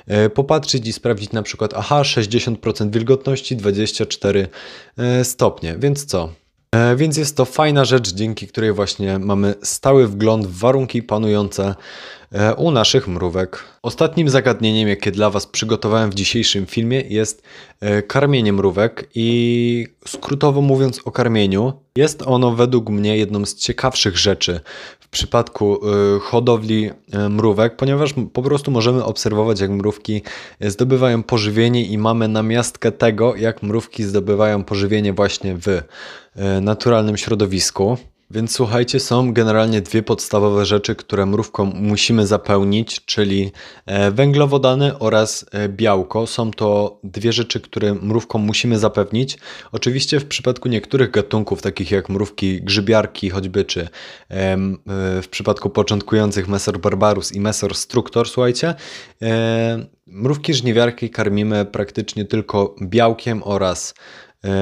e, 0.08 0.30
popatrzeć 0.30 0.88
i 0.88 0.93
sprawdzić 0.93 1.32
na 1.32 1.43
przykład, 1.43 1.73
aha, 1.76 2.02
60% 2.02 2.91
wilgotności, 2.91 3.56
24 3.56 4.47
e, 4.97 5.23
stopnie, 5.23 5.76
więc 5.80 6.06
co? 6.06 6.30
E, 6.73 6.95
więc 6.95 7.17
jest 7.17 7.38
to 7.38 7.45
fajna 7.45 7.86
rzecz, 7.86 8.13
dzięki 8.13 8.47
której 8.47 8.73
właśnie 8.73 9.19
mamy 9.19 9.56
stały 9.63 10.08
wgląd 10.08 10.47
w 10.47 10.60
warunki 10.60 11.04
panujące 11.04 11.76
u 12.58 12.72
naszych 12.72 13.08
mrówek. 13.08 13.63
Ostatnim 13.82 14.30
zagadnieniem, 14.30 14.89
jakie 14.89 15.12
dla 15.12 15.30
Was 15.30 15.48
przygotowałem 15.48 16.10
w 16.10 16.13
dzisiejszym 16.13 16.65
filmie, 16.65 17.02
jest 17.02 17.43
e, 17.80 18.02
karmienie 18.02 18.54
mrówek 18.54 19.10
i 19.15 19.88
skrótowo 20.08 20.62
mówiąc 20.62 21.00
o 21.06 21.12
karmieniu, 21.12 21.74
jest 21.96 22.22
ono 22.26 22.52
według 22.52 22.89
mnie 22.89 23.17
jedną 23.17 23.46
z 23.46 23.56
ciekawszych 23.56 24.17
rzeczy 24.17 24.60
w 25.00 25.08
przypadku 25.08 25.76
e, 25.76 26.19
hodowli 26.19 26.89
mrówek, 27.30 27.76
ponieważ 27.76 28.13
po 28.34 28.41
prostu 28.41 28.72
możemy 28.72 29.04
obserwować, 29.04 29.60
jak 29.60 29.72
mrówki 29.72 30.22
zdobywają 30.62 31.24
pożywienie 31.24 31.86
i 31.86 31.98
mamy 31.98 32.28
namiastkę 32.28 32.91
tego, 32.91 33.36
jak 33.36 33.63
mrówki 33.63 34.04
zdobywają 34.04 34.63
pożywienie 34.63 35.13
właśnie 35.13 35.56
w 35.56 35.82
naturalnym 36.62 37.17
środowisku. 37.17 37.98
Więc 38.34 38.56
słuchajcie, 38.56 39.00
są 39.00 39.34
generalnie 39.34 39.82
dwie 39.82 40.04
podstawowe 40.04 40.65
rzeczy, 40.65 40.96
które 40.96 41.26
mrówką 41.26 41.65
musimy 41.65 42.28
zapełnić, 42.28 43.06
czyli 43.06 43.52
e, 43.86 44.12
węglowodany 44.12 45.00
oraz 45.00 45.46
e, 45.52 45.69
białko. 45.69 46.28
Są 46.28 46.52
to 46.52 47.00
dwie 47.04 47.34
rzeczy, 47.34 47.62
które 47.62 47.93
mrówką 47.93 48.39
musimy 48.39 48.80
zapewnić. 48.80 49.38
Oczywiście 49.72 50.19
w 50.19 50.26
przypadku 50.26 50.69
niektórych 50.69 51.12
gatunków, 51.12 51.62
takich 51.62 51.91
jak 51.91 52.10
mrówki 52.10 52.62
grzybiarki 52.62 53.30
choćby, 53.30 53.65
czy 53.65 53.82
e, 53.82 53.88
w 55.22 55.28
przypadku 55.30 55.69
początkujących 55.69 56.48
Mesor 56.48 56.80
barbarus 56.80 57.32
i 57.32 57.39
Mesor 57.39 57.76
structor, 57.76 58.30
słuchajcie, 58.30 58.76
mrówki 60.08 60.54
żniwiarki 60.54 61.10
karmimy 61.10 61.65
praktycznie 61.65 62.26
tylko 62.26 62.76
białkiem 62.82 63.41
oraz 63.46 63.93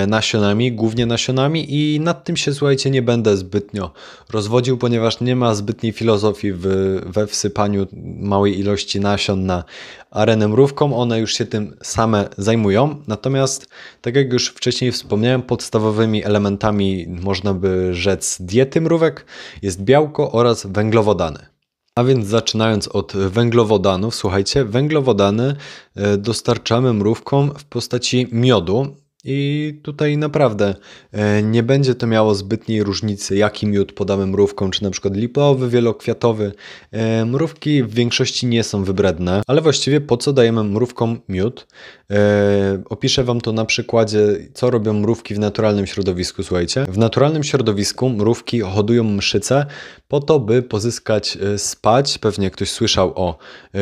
nasionami, 0.08 0.72
głównie 0.72 1.06
nasionami 1.06 1.66
i 1.70 2.00
nad 2.00 2.24
tym 2.24 2.38
się 2.38 2.54
słuchajcie 2.54 2.90
nie 2.90 3.02
będę 3.02 3.38
zbytnio 3.38 3.92
rozwodził, 4.30 4.78
ponieważ 4.78 5.22
nie 5.22 5.36
ma 5.36 5.56
zbytniej 5.56 5.92
filozofii 5.92 6.54
w, 6.54 6.66
we 7.06 7.28
wsypaniu 7.28 7.88
małej 8.20 8.60
ilości 8.60 9.00
nasion 9.00 9.46
na 9.46 9.64
arenę 10.12 10.48
mrówką, 10.48 10.98
one 10.98 11.20
już 11.20 11.34
się 11.34 11.46
tym 11.46 11.78
same 11.84 12.30
zajmują. 12.38 12.96
Natomiast, 13.08 13.70
tak 14.02 14.16
jak 14.16 14.34
już 14.34 14.48
wcześniej 14.48 14.92
wspomniałem, 14.92 15.42
podstawowymi 15.42 16.26
elementami 16.26 17.06
można 17.08 17.54
by 17.54 17.96
rzec 17.96 18.38
diety 18.42 18.82
mrówek 18.82 19.26
jest 19.62 19.84
białko 19.84 20.32
oraz 20.32 20.66
węglowodany. 20.66 21.52
A 21.96 22.04
więc 22.04 22.28
zaczynając 22.28 22.88
od 22.88 23.14
węglowodanów, 23.14 24.16
słuchajcie, 24.16 24.66
węglowodany 24.66 25.56
e, 25.96 26.18
dostarczamy 26.18 26.94
mrówkom 26.94 27.52
w 27.58 27.64
postaci 27.64 28.28
miodu. 28.32 28.96
I 29.24 29.80
tutaj 29.84 30.18
naprawdę 30.18 30.76
e, 31.12 31.44
nie 31.44 31.64
będzie 31.64 31.96
to 31.96 32.08
miało 32.08 32.36
zbytniej 32.36 32.84
różnicy, 32.84 33.36
jaki 33.36 33.68
miód 33.68 33.94
podamy 33.94 34.28
mrówką, 34.28 34.72
czy 34.72 34.84
na 34.84 34.92
przykład 34.92 35.18
lipowy, 35.18 35.70
wielokwiatowy. 35.70 36.52
E, 36.92 37.26
mrówki 37.26 37.84
w 37.84 37.94
większości 37.94 38.48
nie 38.48 38.64
są 38.64 38.84
wybredne, 38.84 39.42
ale 39.48 39.62
właściwie 39.62 40.02
po 40.02 40.18
co 40.18 40.34
dajemy 40.34 40.64
mrówkom 40.64 41.20
miód? 41.30 41.68
E, 42.12 42.84
opiszę 42.90 43.24
Wam 43.24 43.42
to 43.42 43.52
na 43.52 43.66
przykładzie, 43.66 44.20
co 44.54 44.70
robią 44.70 44.94
mrówki 44.94 45.36
w 45.36 45.40
naturalnym 45.40 45.88
środowisku. 45.88 46.44
Słuchajcie, 46.44 46.86
w 46.90 46.98
naturalnym 46.98 47.44
środowisku 47.44 48.10
mrówki 48.10 48.60
hodują 48.60 49.04
mszyce 49.04 49.66
po 50.08 50.20
to, 50.20 50.40
by 50.40 50.64
pozyskać 50.64 51.38
spać. 51.58 52.18
Pewnie 52.18 52.52
ktoś 52.52 52.70
słyszał 52.72 53.14
o 53.16 53.38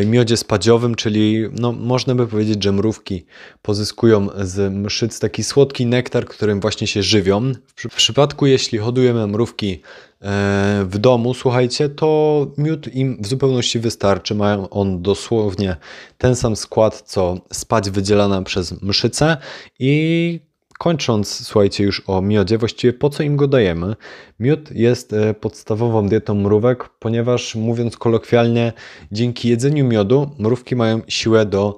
miodzie 0.06 0.38
spadziowym, 0.38 0.96
czyli 0.96 1.46
no, 1.52 1.72
można 1.72 2.15
by 2.15 2.28
powiedzieć, 2.28 2.63
że 2.63 2.72
mrówki 2.72 3.26
pozyskują 3.62 4.28
z 4.42 4.74
mszyc 4.74 5.20
taki 5.20 5.44
słodki 5.44 5.86
nektar, 5.86 6.26
którym 6.26 6.60
właśnie 6.60 6.88
się 6.88 7.04
żywią. 7.04 7.52
W 7.76 7.96
przypadku, 7.96 8.46
jeśli 8.46 8.78
hodujemy 8.78 9.28
mrówki 9.28 9.72
e, 9.72 10.09
w 10.86 10.97
domu, 10.97 11.34
słuchajcie, 11.34 11.89
to 11.89 12.47
miód 12.58 12.95
im 12.95 13.17
w 13.21 13.27
zupełności 13.27 13.79
wystarczy. 13.79 14.36
Mają 14.36 14.69
on 14.69 15.01
dosłownie 15.01 15.75
ten 16.17 16.36
sam 16.36 16.55
skład, 16.55 17.01
co 17.01 17.38
spać 17.53 17.89
wydzielana 17.89 18.41
przez 18.41 18.82
mszycę 18.82 19.38
i 19.79 20.39
kończąc, 20.79 21.47
słuchajcie, 21.47 21.84
już 21.84 22.03
o 22.08 22.21
miodzie, 22.21 22.58
właściwie 22.58 22.93
po 22.93 23.10
co 23.10 23.23
im 23.23 23.38
go 23.38 23.47
dajemy? 23.47 23.95
Miód 24.39 24.71
jest 24.71 25.13
e, 25.13 25.34
podstawową 25.34 26.08
dietą 26.08 26.36
mrówek, 26.36 26.89
ponieważ 26.99 27.55
mówiąc 27.55 27.97
kolokwialnie, 27.97 28.73
dzięki 29.12 29.49
jedzeniu 29.49 29.86
miodu 29.86 30.29
mrówki 30.39 30.75
mają 30.75 31.01
siłę 31.08 31.45
do 31.45 31.75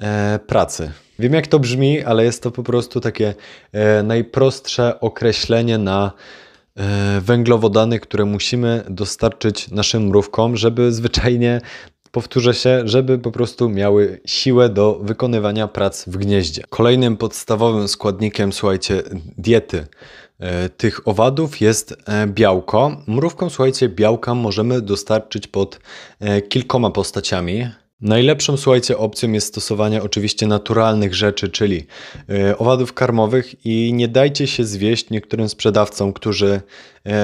e, 0.00 0.38
pracy. 0.46 0.92
Wiem 1.18 1.34
jak 1.34 1.46
to 1.46 1.58
brzmi, 1.58 2.02
ale 2.02 2.24
jest 2.24 2.42
to 2.42 2.50
po 2.50 2.62
prostu 2.62 3.00
takie 3.00 3.34
e, 3.72 4.02
najprostsze 4.02 5.00
określenie 5.00 5.78
na 5.78 6.12
e, 6.12 6.45
węglowodany, 7.20 8.00
które 8.00 8.24
musimy 8.24 8.84
dostarczyć 8.90 9.70
naszym 9.70 10.06
mrówkom, 10.06 10.56
żeby 10.56 10.92
zwyczajnie, 10.92 11.60
powtórzę 12.16 12.54
się, 12.54 12.82
żeby 12.84 13.18
po 13.18 13.32
prostu 13.32 13.68
miały 13.68 14.20
siłę 14.26 14.68
do 14.68 14.98
wykonywania 15.02 15.68
prac 15.68 16.04
w 16.04 16.16
gnieździe. 16.16 16.62
Kolejnym 16.68 17.16
podstawowym 17.16 17.88
składnikiem, 17.88 18.52
słuchajcie, 18.52 19.02
diety 19.38 19.86
e, 20.38 20.68
tych 20.68 21.08
owadów 21.08 21.60
jest 21.60 21.96
e, 22.06 22.26
białko. 22.26 22.96
Mrówkom, 23.06 23.50
słuchajcie, 23.50 23.88
białka 23.88 24.34
możemy 24.34 24.80
dostarczyć 24.80 25.46
pod 25.46 25.80
e, 26.20 26.42
kilkoma 26.42 26.90
postaciami. 26.90 27.68
Najlepszą, 28.00 28.56
słuchajcie, 28.56 28.98
opcją 28.98 29.32
jest 29.32 29.46
stosowanie 29.46 30.02
oczywiście 30.02 30.46
naturalnych 30.46 31.14
rzeczy, 31.14 31.48
czyli 31.48 31.86
e, 32.28 32.58
owadów 32.58 32.92
karmowych 32.92 33.66
i 33.66 33.92
nie 33.94 34.08
dajcie 34.08 34.46
się 34.46 34.64
zwieść 34.64 35.10
niektórym 35.10 35.48
sprzedawcom, 35.48 36.12
którzy 36.12 36.60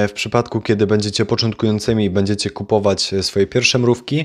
w 0.08 0.12
przypadku, 0.14 0.60
kiedy 0.60 0.86
będziecie 0.86 1.24
początkującymi 1.24 2.04
i 2.04 2.10
będziecie 2.10 2.50
kupować 2.50 3.14
e, 3.14 3.22
swoje 3.22 3.46
pierwsze 3.46 3.78
mrówki, 3.78 4.24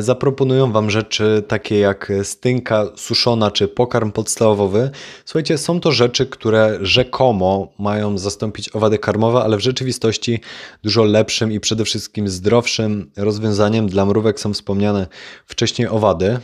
zaproponują 0.00 0.72
Wam 0.72 0.90
rzeczy 0.90 1.42
takie 1.48 1.78
jak 1.78 2.12
stynka 2.22 2.86
suszona 2.96 3.50
czy 3.50 3.68
pokarm 3.68 4.12
podstawowy. 4.12 4.90
Słuchajcie, 5.24 5.58
są 5.58 5.80
to 5.80 5.92
rzeczy, 5.92 6.26
które 6.26 6.78
rzekomo 6.80 7.72
mają 7.78 8.18
zastąpić 8.18 8.76
owady 8.76 8.98
karmowe, 8.98 9.42
ale 9.42 9.56
w 9.56 9.60
rzeczywistości 9.60 10.40
dużo 10.82 11.04
lepszym 11.04 11.52
i 11.52 11.60
przede 11.60 11.84
wszystkim 11.84 12.28
zdrowszym 12.28 13.10
rozwiązaniem 13.16 13.88
dla 13.88 14.06
mrówek 14.06 14.40
są 14.40 14.52
wspomniane 14.52 15.06
wcześniej 15.46 15.88
owady, 15.88 16.38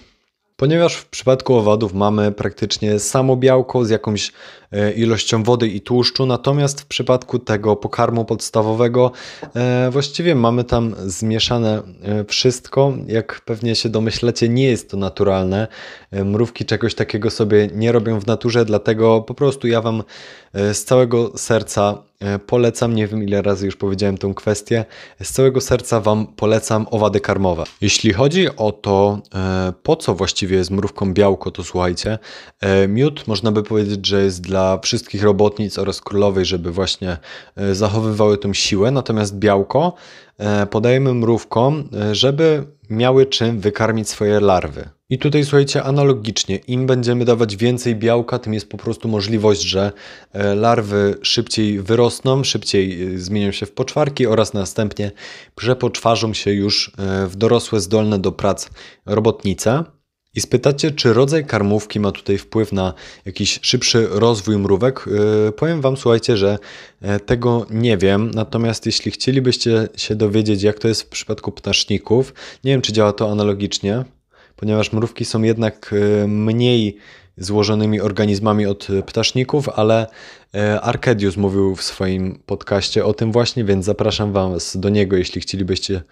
ponieważ 0.60 0.96
w 0.96 1.06
przypadku 1.06 1.54
owadów 1.54 1.94
mamy 1.94 2.32
praktycznie 2.32 2.98
samo 2.98 3.36
białko 3.36 3.84
z 3.84 3.90
jakąś 3.90 4.32
e, 4.72 4.92
ilością 4.92 5.42
wody 5.42 5.68
i 5.68 5.80
tłuszczu, 5.80 6.26
natomiast 6.26 6.80
w 6.80 6.86
przypadku 6.86 7.38
tego 7.38 7.76
pokarmu 7.76 8.24
podstawowego 8.24 9.12
e, 9.54 9.90
właściwie 9.90 10.34
mamy 10.34 10.64
tam 10.64 10.94
zmieszane 11.06 11.82
e, 12.02 12.24
wszystko. 12.24 12.92
Jak 13.06 13.40
pewnie 13.44 13.74
się 13.74 13.88
domyślacie, 13.88 14.48
nie 14.48 14.64
jest 14.64 14.90
to 14.90 14.96
naturalne. 14.96 15.68
Mrówki 16.12 16.64
czegoś 16.64 16.94
takiego 16.94 17.30
sobie 17.30 17.68
nie 17.74 17.92
robią 17.92 18.20
w 18.20 18.26
naturze, 18.26 18.64
dlatego 18.64 19.20
po 19.20 19.34
prostu 19.34 19.68
ja 19.68 19.80
Wam 19.80 20.02
z 20.54 20.84
całego 20.84 21.38
serca 21.38 22.09
polecam, 22.46 22.94
nie 22.94 23.06
wiem 23.06 23.22
ile 23.22 23.42
razy 23.42 23.66
już 23.66 23.76
powiedziałem 23.76 24.18
tę 24.18 24.32
kwestię, 24.36 24.84
z 25.22 25.32
całego 25.32 25.60
serca 25.60 26.00
Wam 26.00 26.26
polecam 26.26 26.86
owady 26.90 27.20
karmowe. 27.20 27.64
Jeśli 27.80 28.12
chodzi 28.12 28.56
o 28.56 28.72
to, 28.72 29.20
e, 29.34 29.72
po 29.82 29.96
co 29.96 30.14
właściwie 30.14 30.56
jest 30.56 30.70
mrówką 30.70 31.14
białko, 31.14 31.50
to 31.50 31.64
słuchajcie, 31.64 32.18
e, 32.60 32.88
miód 32.88 33.26
można 33.26 33.52
by 33.52 33.62
powiedzieć, 33.62 34.06
że 34.06 34.22
jest 34.22 34.40
dla 34.40 34.78
wszystkich 34.78 35.22
robotnic 35.22 35.78
oraz 35.78 36.00
królowej, 36.00 36.44
żeby 36.44 36.72
właśnie 36.72 37.16
zachowywały 37.72 38.38
tą 38.38 38.54
siłę, 38.54 38.90
natomiast 38.90 39.38
białko 39.38 39.94
podajemy 40.70 41.14
mrówkom, 41.14 41.88
żeby 42.12 42.64
miały 42.90 43.26
czym 43.26 43.60
wykarmić 43.60 44.08
swoje 44.08 44.40
larwy. 44.40 44.88
I 45.10 45.18
tutaj 45.18 45.44
słuchajcie, 45.44 45.82
analogicznie, 45.82 46.56
im 46.56 46.86
będziemy 46.86 47.24
dawać 47.24 47.56
więcej 47.56 47.96
białka, 47.96 48.38
tym 48.38 48.54
jest 48.54 48.68
po 48.68 48.76
prostu 48.76 49.08
możliwość, 49.08 49.62
że 49.62 49.92
e, 50.32 50.54
larwy 50.54 51.18
szybciej 51.22 51.82
wyrosną, 51.82 52.44
szybciej 52.44 53.14
e, 53.14 53.18
zmienią 53.18 53.52
się 53.52 53.66
w 53.66 53.72
poczwarki 53.72 54.26
oraz 54.26 54.54
następnie 54.54 55.10
przepoczwarzą 55.56 56.34
się 56.34 56.52
już 56.52 56.92
e, 56.98 57.26
w 57.26 57.36
dorosłe, 57.36 57.80
zdolne 57.80 58.18
do 58.18 58.32
prac 58.32 58.70
robotnice. 59.06 59.84
I 60.34 60.40
spytacie, 60.40 60.90
czy 60.90 61.12
rodzaj 61.12 61.46
karmówki 61.46 62.00
ma 62.00 62.12
tutaj 62.12 62.38
wpływ 62.38 62.72
na 62.72 62.94
jakiś 63.24 63.58
szybszy 63.62 64.08
rozwój 64.10 64.58
mrówek? 64.58 65.04
Powiem 65.56 65.80
Wam, 65.80 65.96
słuchajcie, 65.96 66.36
że 66.36 66.58
tego 67.26 67.66
nie 67.70 67.96
wiem. 67.96 68.30
Natomiast 68.34 68.86
jeśli 68.86 69.10
chcielibyście 69.10 69.88
się 69.96 70.14
dowiedzieć, 70.14 70.62
jak 70.62 70.78
to 70.78 70.88
jest 70.88 71.02
w 71.02 71.08
przypadku 71.08 71.52
ptaszników, 71.52 72.34
nie 72.64 72.72
wiem, 72.72 72.82
czy 72.82 72.92
działa 72.92 73.12
to 73.12 73.30
analogicznie, 73.30 74.04
ponieważ 74.60 74.92
mrówki 74.92 75.24
są 75.24 75.42
jednak 75.42 75.94
e, 76.22 76.28
mniej 76.28 76.96
złożonymi 77.36 78.00
organizmami 78.00 78.66
od 78.66 78.88
ptaszników, 79.06 79.68
ale 79.68 80.06
E, 80.54 80.80
Arkadius 80.80 81.36
mówił 81.36 81.76
w 81.76 81.82
swoim 81.82 82.38
podcaście 82.46 83.04
o 83.04 83.14
tym 83.14 83.32
właśnie, 83.32 83.64
więc 83.64 83.84
zapraszam 83.84 84.32
Was 84.32 84.76
do 84.76 84.88
niego, 84.88 85.16
jeśli 85.16 85.40
chcielibyście 85.40 86.02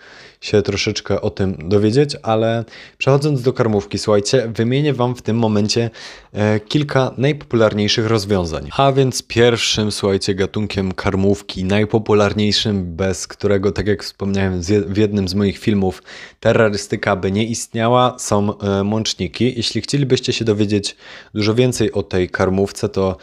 się 0.40 0.62
troszeczkę 0.62 1.20
o 1.20 1.30
tym 1.30 1.68
dowiedzieć. 1.68 2.16
Ale 2.22 2.64
przechodząc 2.98 3.42
do 3.42 3.52
karmówki, 3.52 3.98
słuchajcie, 3.98 4.48
wymienię 4.54 4.92
Wam 4.92 5.14
w 5.14 5.22
tym 5.22 5.38
momencie 5.38 5.90
e, 6.32 6.60
kilka 6.60 7.14
najpopularniejszych 7.16 8.06
rozwiązań. 8.06 8.68
A 8.76 8.92
więc 8.92 9.22
pierwszym, 9.22 9.92
słuchajcie, 9.92 10.34
gatunkiem 10.34 10.92
karmówki, 10.92 11.64
najpopularniejszym, 11.64 12.96
bez 12.96 13.26
którego, 13.26 13.72
tak 13.72 13.86
jak 13.86 14.04
wspomniałem 14.04 14.60
w 14.86 14.96
jednym 14.96 15.28
z 15.28 15.34
moich 15.34 15.58
filmów, 15.58 16.02
terrorystyka 16.40 17.16
by 17.16 17.32
nie 17.32 17.44
istniała, 17.44 18.16
są 18.18 18.58
e, 18.58 18.84
mączniki. 18.84 19.54
Jeśli 19.56 19.80
chcielibyście 19.80 20.32
się 20.32 20.44
dowiedzieć 20.44 20.96
dużo 21.34 21.54
więcej 21.54 21.92
o 21.92 22.02
tej 22.02 22.30
karmówce, 22.30 22.88
to 22.88 23.16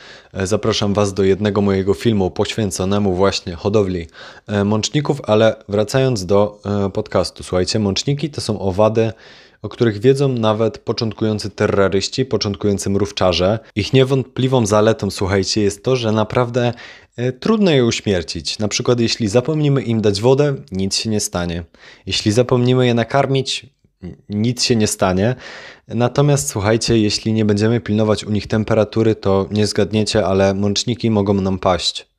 zapraszam 0.43 0.93
Was 0.93 1.04
Was 1.05 1.13
do 1.13 1.23
jednego 1.23 1.61
mojego 1.61 1.93
filmu 1.93 2.31
poświęconemu 2.31 3.13
właśnie 3.13 3.55
hodowli 3.55 4.07
e, 4.47 4.63
mączników, 4.63 5.21
ale 5.23 5.55
wracając 5.69 6.25
do 6.25 6.59
e, 6.85 6.89
podcastu, 6.89 7.43
słuchajcie, 7.43 7.79
mączniki 7.79 8.29
to 8.29 8.41
są 8.41 8.59
owady, 8.59 9.13
o 9.61 9.69
których 9.69 9.99
wiedzą 9.99 10.29
nawet 10.29 10.77
początkujący 10.77 11.49
terroryści, 11.49 12.25
początkujący 12.25 12.89
mrówczarze. 12.89 13.59
Ich 13.75 13.93
niewątpliwą 13.93 14.65
zaletą, 14.65 15.11
słuchajcie, 15.11 15.61
jest 15.61 15.83
to, 15.83 15.95
że 15.95 16.11
naprawdę 16.11 16.73
e, 17.17 17.31
trudno 17.31 17.71
je 17.71 17.85
uśmiercić. 17.85 18.59
Na 18.59 18.67
przykład, 18.67 18.99
jeśli 18.99 19.27
zapomnimy 19.27 19.81
im 19.81 20.01
dać 20.01 20.21
wodę, 20.21 20.55
nic 20.71 20.95
się 20.95 21.09
nie 21.09 21.19
stanie. 21.19 21.63
Jeśli 22.05 22.31
zapomnimy 22.31 22.85
je 22.85 22.93
nakarmić, 22.93 23.65
nic 24.29 24.63
się 24.63 24.75
nie 24.75 24.87
stanie. 24.87 25.35
Natomiast 25.87 26.49
słuchajcie, 26.49 26.97
jeśli 26.97 27.33
nie 27.33 27.45
będziemy 27.45 27.81
pilnować 27.81 28.23
u 28.23 28.31
nich 28.31 28.47
temperatury, 28.47 29.15
to 29.15 29.47
nie 29.51 29.67
zgadniecie, 29.67 30.25
ale 30.25 30.53
mączniki 30.53 31.11
mogą 31.11 31.33
nam 31.33 31.59
paść. 31.59 32.14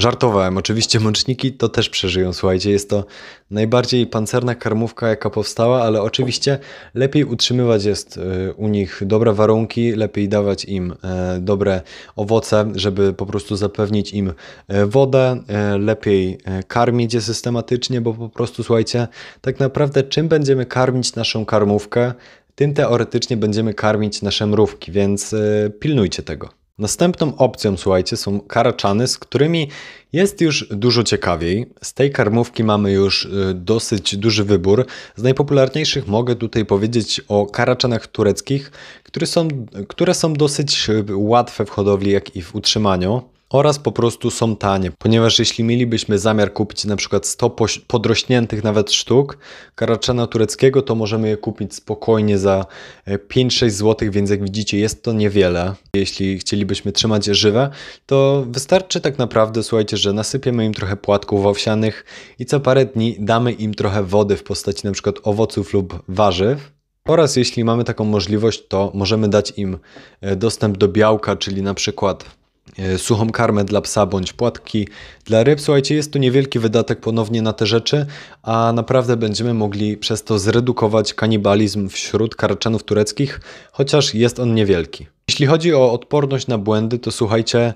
Żartowałem, 0.00 0.56
oczywiście 0.56 1.00
mączniki 1.00 1.52
to 1.52 1.68
też 1.68 1.88
przeżyją, 1.88 2.32
słuchajcie, 2.32 2.70
jest 2.70 2.90
to 2.90 3.04
najbardziej 3.50 4.06
pancerna 4.06 4.54
karmówka 4.54 5.08
jaka 5.08 5.30
powstała, 5.30 5.82
ale 5.82 6.02
oczywiście 6.02 6.58
lepiej 6.94 7.24
utrzymywać 7.24 7.84
jest 7.84 8.16
y, 8.16 8.54
u 8.56 8.68
nich 8.68 9.02
dobre 9.06 9.32
warunki, 9.32 9.92
lepiej 9.92 10.28
dawać 10.28 10.64
im 10.64 10.94
e, 11.04 11.38
dobre 11.40 11.80
owoce, 12.16 12.72
żeby 12.74 13.12
po 13.12 13.26
prostu 13.26 13.56
zapewnić 13.56 14.12
im 14.12 14.32
e, 14.68 14.86
wodę, 14.86 15.42
e, 15.48 15.78
lepiej 15.78 16.38
karmić 16.68 17.14
je 17.14 17.20
systematycznie, 17.20 18.00
bo 18.00 18.14
po 18.14 18.28
prostu 18.28 18.62
słuchajcie, 18.62 19.08
tak 19.40 19.60
naprawdę 19.60 20.02
czym 20.02 20.28
będziemy 20.28 20.66
karmić 20.66 21.14
naszą 21.14 21.44
karmówkę, 21.44 22.12
tym 22.54 22.74
teoretycznie 22.74 23.36
będziemy 23.36 23.74
karmić 23.74 24.22
nasze 24.22 24.46
mrówki, 24.46 24.92
więc 24.92 25.34
pilnujcie 25.80 26.22
tego. 26.22 26.59
Następną 26.80 27.36
opcją, 27.36 27.76
słuchajcie, 27.76 28.16
są 28.16 28.40
karaczany, 28.40 29.08
z 29.08 29.18
którymi 29.18 29.68
jest 30.12 30.40
już 30.40 30.68
dużo 30.70 31.04
ciekawiej. 31.04 31.66
Z 31.82 31.94
tej 31.94 32.12
karmówki 32.12 32.64
mamy 32.64 32.92
już 32.92 33.24
y, 33.24 33.54
dosyć 33.54 34.16
duży 34.16 34.44
wybór. 34.44 34.86
Z 35.16 35.22
najpopularniejszych 35.22 36.06
mogę 36.06 36.36
tutaj 36.36 36.64
powiedzieć 36.64 37.20
o 37.28 37.46
karaczanach 37.46 38.06
tureckich, 38.06 38.72
które 39.04 39.26
są, 39.26 39.48
które 39.88 40.14
są 40.14 40.34
dosyć 40.34 40.88
y, 40.88 41.04
łatwe 41.16 41.66
w 41.66 41.70
hodowli, 41.70 42.10
jak 42.10 42.36
i 42.36 42.42
w 42.42 42.54
utrzymaniu 42.54 43.22
oraz 43.50 43.78
po 43.78 43.92
prostu 43.92 44.30
są 44.30 44.56
tanie, 44.56 44.92
ponieważ 44.98 45.38
jeśli 45.38 45.64
mielibyśmy 45.64 46.18
zamiar 46.18 46.52
kupić 46.52 46.84
na 46.84 46.96
przykład 46.96 47.26
100 47.26 47.56
podrośniętych 47.86 48.64
nawet 48.64 48.92
sztuk 48.92 49.38
karaczana 49.74 50.26
tureckiego, 50.26 50.82
to 50.82 50.94
możemy 50.94 51.28
je 51.28 51.36
kupić 51.36 51.74
spokojnie 51.74 52.38
za 52.38 52.66
5-6 53.06 53.66
e, 53.66 53.70
zł, 53.70 54.08
więc 54.10 54.30
jak 54.30 54.42
widzicie 54.42 54.78
jest 54.78 55.02
to 55.02 55.12
niewiele. 55.12 55.74
Jeśli 55.94 56.38
chcielibyśmy 56.38 56.92
trzymać 56.92 57.26
je 57.26 57.34
żywe, 57.34 57.70
to 58.06 58.44
wystarczy 58.48 59.00
tak 59.00 59.18
naprawdę, 59.18 59.62
słuchajcie, 59.62 59.96
że 59.96 60.12
nasypiemy 60.12 60.64
im 60.64 60.74
trochę 60.74 60.96
płatków 60.96 61.46
owsianych 61.46 62.04
i 62.38 62.46
co 62.46 62.60
parę 62.60 62.86
dni 62.86 63.16
damy 63.18 63.52
im 63.52 63.74
trochę 63.74 64.02
wody 64.02 64.36
w 64.36 64.42
postaci 64.42 64.86
na 64.86 64.92
przykład 64.92 65.16
owoców 65.22 65.74
lub 65.74 66.02
warzyw. 66.08 66.72
Oraz 67.08 67.36
jeśli 67.36 67.64
mamy 67.64 67.84
taką 67.84 68.04
możliwość, 68.04 68.62
to 68.68 68.90
możemy 68.94 69.28
dać 69.28 69.52
im 69.56 69.78
e, 70.20 70.36
dostęp 70.36 70.78
do 70.78 70.88
białka, 70.88 71.36
czyli 71.36 71.62
na 71.62 71.74
przykład 71.74 72.39
suchą 72.96 73.30
karmę 73.30 73.64
dla 73.64 73.80
psa 73.80 74.06
bądź 74.06 74.32
płatki 74.32 74.88
dla 75.24 75.44
ryb. 75.44 75.60
Słuchajcie, 75.60 75.94
jest 75.94 76.12
to 76.12 76.18
niewielki 76.18 76.58
wydatek 76.58 77.00
ponownie 77.00 77.42
na 77.42 77.52
te 77.52 77.66
rzeczy, 77.66 78.06
a 78.42 78.72
naprawdę 78.74 79.16
będziemy 79.16 79.54
mogli 79.54 79.96
przez 79.96 80.24
to 80.24 80.38
zredukować 80.38 81.14
kanibalizm 81.14 81.88
wśród 81.88 82.34
karaczanów 82.34 82.82
tureckich, 82.84 83.40
chociaż 83.72 84.14
jest 84.14 84.38
on 84.38 84.54
niewielki. 84.54 85.06
Jeśli 85.28 85.46
chodzi 85.46 85.74
o 85.74 85.92
odporność 85.92 86.46
na 86.46 86.58
błędy, 86.58 86.98
to 86.98 87.10
słuchajcie, 87.10 87.60
e, 87.60 87.74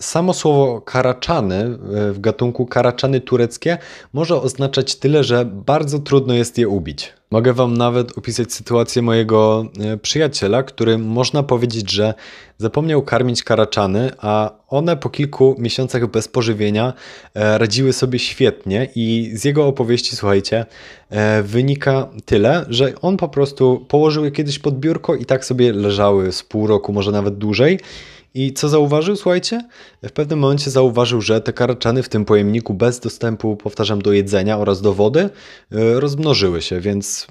samo 0.00 0.34
słowo 0.34 0.80
karaczany 0.80 1.54
e, 1.54 2.12
w 2.12 2.20
gatunku 2.20 2.66
karaczany 2.66 3.20
tureckie 3.20 3.78
może 4.12 4.42
oznaczać 4.42 4.96
tyle, 4.96 5.24
że 5.24 5.44
bardzo 5.44 5.98
trudno 5.98 6.34
jest 6.34 6.58
je 6.58 6.68
ubić. 6.68 7.12
Mogę 7.30 7.52
Wam 7.52 7.76
nawet 7.76 8.18
opisać 8.18 8.52
sytuację 8.52 9.02
mojego 9.02 9.66
e, 9.80 9.96
przyjaciela, 9.96 10.62
który 10.62 10.98
można 10.98 11.42
powiedzieć, 11.42 11.90
że 11.90 12.14
zapomniał 12.58 13.02
karmić 13.02 13.42
karaczany, 13.42 14.10
a 14.18 14.50
one 14.68 14.96
po 14.96 15.10
kilku 15.10 15.56
miesiącach 15.58 16.06
bez 16.06 16.28
pożywienia 16.28 16.92
radziły 17.34 17.92
sobie 17.92 18.18
świetnie 18.18 18.88
i 18.94 19.30
z 19.34 19.44
jego 19.44 19.66
opowieści, 19.66 20.16
słuchajcie, 20.16 20.66
wynika 21.42 22.08
tyle, 22.24 22.66
że 22.68 22.92
on 23.02 23.16
po 23.16 23.28
prostu 23.28 23.86
położył 23.88 24.24
je 24.24 24.30
kiedyś 24.30 24.58
pod 24.58 24.78
biurko 24.80 25.14
i 25.14 25.24
tak 25.24 25.44
sobie 25.44 25.72
leżały 25.72 26.32
z 26.32 26.42
pół 26.42 26.66
roku, 26.66 26.92
może 26.92 27.12
nawet 27.12 27.38
dłużej. 27.38 27.78
I 28.34 28.52
co 28.52 28.68
zauważył, 28.68 29.16
słuchajcie? 29.16 29.68
W 30.02 30.12
pewnym 30.12 30.38
momencie 30.38 30.70
zauważył, 30.70 31.20
że 31.20 31.40
te 31.40 31.52
karaczany 31.52 32.02
w 32.02 32.08
tym 32.08 32.24
pojemniku 32.24 32.74
bez 32.74 33.00
dostępu, 33.00 33.56
powtarzam, 33.56 34.02
do 34.02 34.12
jedzenia 34.12 34.58
oraz 34.58 34.82
do 34.82 34.94
wody 34.94 35.20
e, 35.20 35.30
rozmnożyły 36.00 36.62
się, 36.62 36.80
więc 36.80 37.26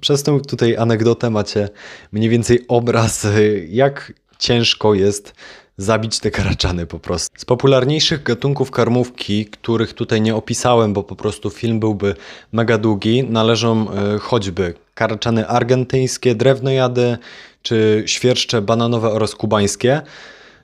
przez 0.00 0.22
tę 0.22 0.40
tutaj 0.48 0.76
anegdotę 0.76 1.30
macie 1.30 1.68
mniej 2.12 2.30
więcej 2.30 2.64
obraz, 2.68 3.26
jak 3.68 4.12
ciężko 4.38 4.94
jest 4.94 5.34
zabić 5.76 6.20
te 6.20 6.30
karaczany 6.30 6.86
po 6.86 6.98
prostu. 6.98 7.40
Z 7.40 7.44
popularniejszych 7.44 8.22
gatunków 8.22 8.70
karmówki, 8.70 9.46
których 9.46 9.94
tutaj 9.94 10.20
nie 10.20 10.36
opisałem, 10.36 10.92
bo 10.92 11.02
po 11.02 11.16
prostu 11.16 11.50
film 11.50 11.80
byłby 11.80 12.14
mega 12.52 12.78
długi, 12.78 13.24
należą 13.24 13.90
e, 13.90 14.18
choćby 14.18 14.74
karaczany 14.94 15.48
argentyńskie, 15.48 16.34
drewnojady, 16.34 17.18
czy 17.62 18.02
świerszcze 18.06 18.62
bananowe 18.62 19.10
oraz 19.10 19.34
kubańskie. 19.34 20.02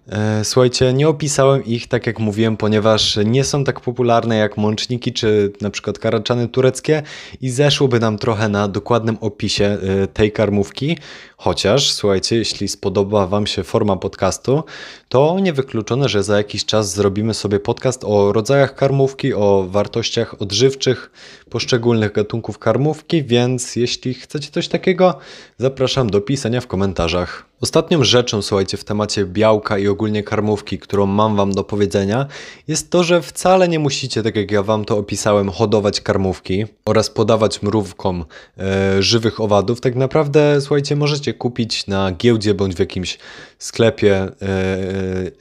E, 0.09 0.45
słuchajcie, 0.45 0.93
nie 0.93 1.09
opisałem 1.09 1.65
ich 1.65 1.89
tak 1.89 2.07
jak 2.07 2.19
mówiłem, 2.19 2.57
ponieważ 2.57 3.19
nie 3.25 3.45
są 3.45 3.65
tak 3.65 3.81
popularne 3.81 4.37
jak 4.37 4.57
mączniki 4.57 5.13
czy 5.13 5.53
na 5.61 5.71
przykład 5.71 5.99
karaczany 5.99 6.49
tureckie 6.49 7.03
i 7.41 7.51
zeszłoby 7.51 8.01
nam 8.01 8.19
trochę 8.19 8.49
na 8.49 8.69
dokładnym 8.69 9.19
opisie 9.21 9.65
e, 9.65 10.07
tej 10.07 10.33
karmówki. 10.33 10.97
Chociaż, 11.41 11.93
słuchajcie, 11.93 12.37
jeśli 12.37 12.69
spodoba 12.69 13.27
Wam 13.27 13.47
się 13.47 13.65
forma 13.65 13.97
podcastu, 13.97 14.63
to 15.09 15.37
niewykluczone, 15.41 16.09
że 16.09 16.23
za 16.23 16.37
jakiś 16.37 16.65
czas 16.65 16.95
zrobimy 16.95 17.35
sobie 17.35 17.61
podcast 17.61 18.05
o 18.05 18.33
rodzajach 18.33 18.75
karmówki, 18.75 19.35
o 19.35 19.67
wartościach 19.69 20.43
odżywczych 20.43 21.11
poszczególnych 21.51 22.13
gatunków 22.13 22.59
karmówki, 22.59 23.25
więc 23.25 23.77
jeśli 23.77 24.15
chcecie 24.15 24.51
coś 24.51 24.69
takiego, 24.69 25.19
zapraszam 25.59 26.11
do 26.11 26.21
pisania 26.21 26.61
w 26.61 26.67
komentarzach. 26.67 27.49
Ostatnią 27.61 28.05
rzeczą, 28.05 28.43
słuchajcie, 28.43 28.77
w 28.77 28.85
temacie 28.85 29.25
białka 29.25 29.79
i 29.79 29.89
ogólnie 29.89 30.23
karmówki, 30.23 30.79
którą 30.79 31.07
mam 31.07 31.37
Wam 31.37 31.53
do 31.53 31.65
powiedzenia, 31.65 32.27
jest 32.69 32.91
to, 32.91 33.05
że 33.05 33.23
wcale 33.23 33.69
nie 33.69 33.79
musicie, 33.79 34.23
tak 34.23 34.37
jak 34.37 34.51
ja 34.51 34.63
Wam 34.63 34.85
to 34.85 34.99
opisałem, 34.99 35.51
hodować 35.51 36.01
karmówki 36.01 36.65
oraz 36.85 37.11
podawać 37.11 37.63
mrówkom 37.63 38.25
e, 38.59 39.03
żywych 39.03 39.41
owadów. 39.41 39.81
Tak 39.81 39.95
naprawdę, 39.95 40.61
słuchajcie, 40.61 40.97
możecie 40.97 41.28
możecie 41.29 41.39
kupić 41.39 41.87
na 41.87 42.13
giełdzie 42.13 42.55
bądź 42.55 42.75
w 42.75 42.79
jakimś 42.79 43.19
sklepie 43.59 44.15
e, 44.17 44.31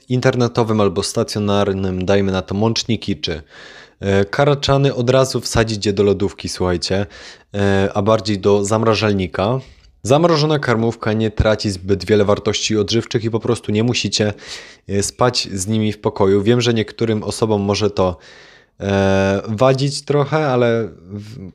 internetowym 0.08 0.80
albo 0.80 1.02
stacjonarnym, 1.02 2.04
dajmy 2.04 2.32
na 2.32 2.42
to 2.42 2.54
mączniki 2.54 3.16
czy 3.16 3.42
e, 4.00 4.24
karaczany, 4.24 4.94
od 4.94 5.10
razu 5.10 5.40
wsadzić 5.40 5.86
je 5.86 5.92
do 5.92 6.02
lodówki, 6.02 6.48
słuchajcie, 6.48 7.06
e, 7.54 7.88
a 7.94 8.02
bardziej 8.02 8.38
do 8.38 8.64
zamrażalnika. 8.64 9.60
Zamrożona 10.02 10.58
karmówka 10.58 11.12
nie 11.12 11.30
traci 11.30 11.70
zbyt 11.70 12.04
wiele 12.04 12.24
wartości 12.24 12.76
odżywczych 12.76 13.24
i 13.24 13.30
po 13.30 13.40
prostu 13.40 13.72
nie 13.72 13.82
musicie 13.82 14.32
spać 15.02 15.48
z 15.52 15.66
nimi 15.66 15.92
w 15.92 15.98
pokoju. 15.98 16.42
Wiem, 16.42 16.60
że 16.60 16.74
niektórym 16.74 17.22
osobom 17.22 17.62
może 17.62 17.90
to 17.90 18.18
wadzić 19.48 20.04
trochę, 20.04 20.46
ale 20.46 20.88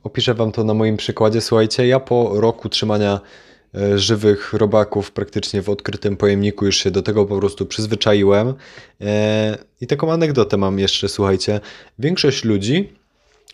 opiszę 0.02 0.34
Wam 0.34 0.52
to 0.52 0.64
na 0.64 0.74
moim 0.74 0.96
przykładzie. 0.96 1.40
Słuchajcie, 1.40 1.86
ja 1.86 2.00
po 2.00 2.40
roku 2.40 2.68
trzymania 2.68 3.20
E, 3.20 3.53
żywych 3.96 4.52
robaków 4.52 5.12
praktycznie 5.12 5.62
w 5.62 5.70
odkrytym 5.70 6.16
pojemniku, 6.16 6.66
już 6.66 6.76
się 6.76 6.90
do 6.90 7.02
tego 7.02 7.26
po 7.26 7.38
prostu 7.38 7.66
przyzwyczaiłem. 7.66 8.54
E, 9.00 9.58
I 9.80 9.86
taką 9.86 10.12
anegdotę 10.12 10.56
mam 10.56 10.78
jeszcze, 10.78 11.08
słuchajcie. 11.08 11.60
Większość 11.98 12.44
ludzi, 12.44 12.92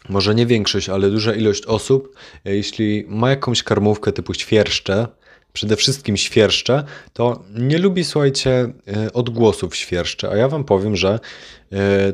może 0.09 0.35
nie 0.35 0.47
większość, 0.47 0.89
ale 0.89 1.11
duża 1.11 1.35
ilość 1.35 1.67
osób, 1.67 2.17
e, 2.45 2.57
jeśli 2.57 3.05
ma 3.09 3.31
jakąś 3.31 3.63
karmówkę 3.63 4.13
typu 4.13 4.35
świerszcze, 4.35 5.07
przede 5.53 5.77
wszystkim 5.77 6.17
świerszcze, 6.17 6.85
to 7.13 7.45
nie 7.55 7.79
lubi, 7.79 8.05
słuchajcie, 8.05 8.73
odgłosów 9.13 9.77
świerszcze. 9.77 10.31
A 10.31 10.37
ja 10.37 10.49
wam 10.49 10.65
powiem, 10.65 10.97
że 10.97 11.19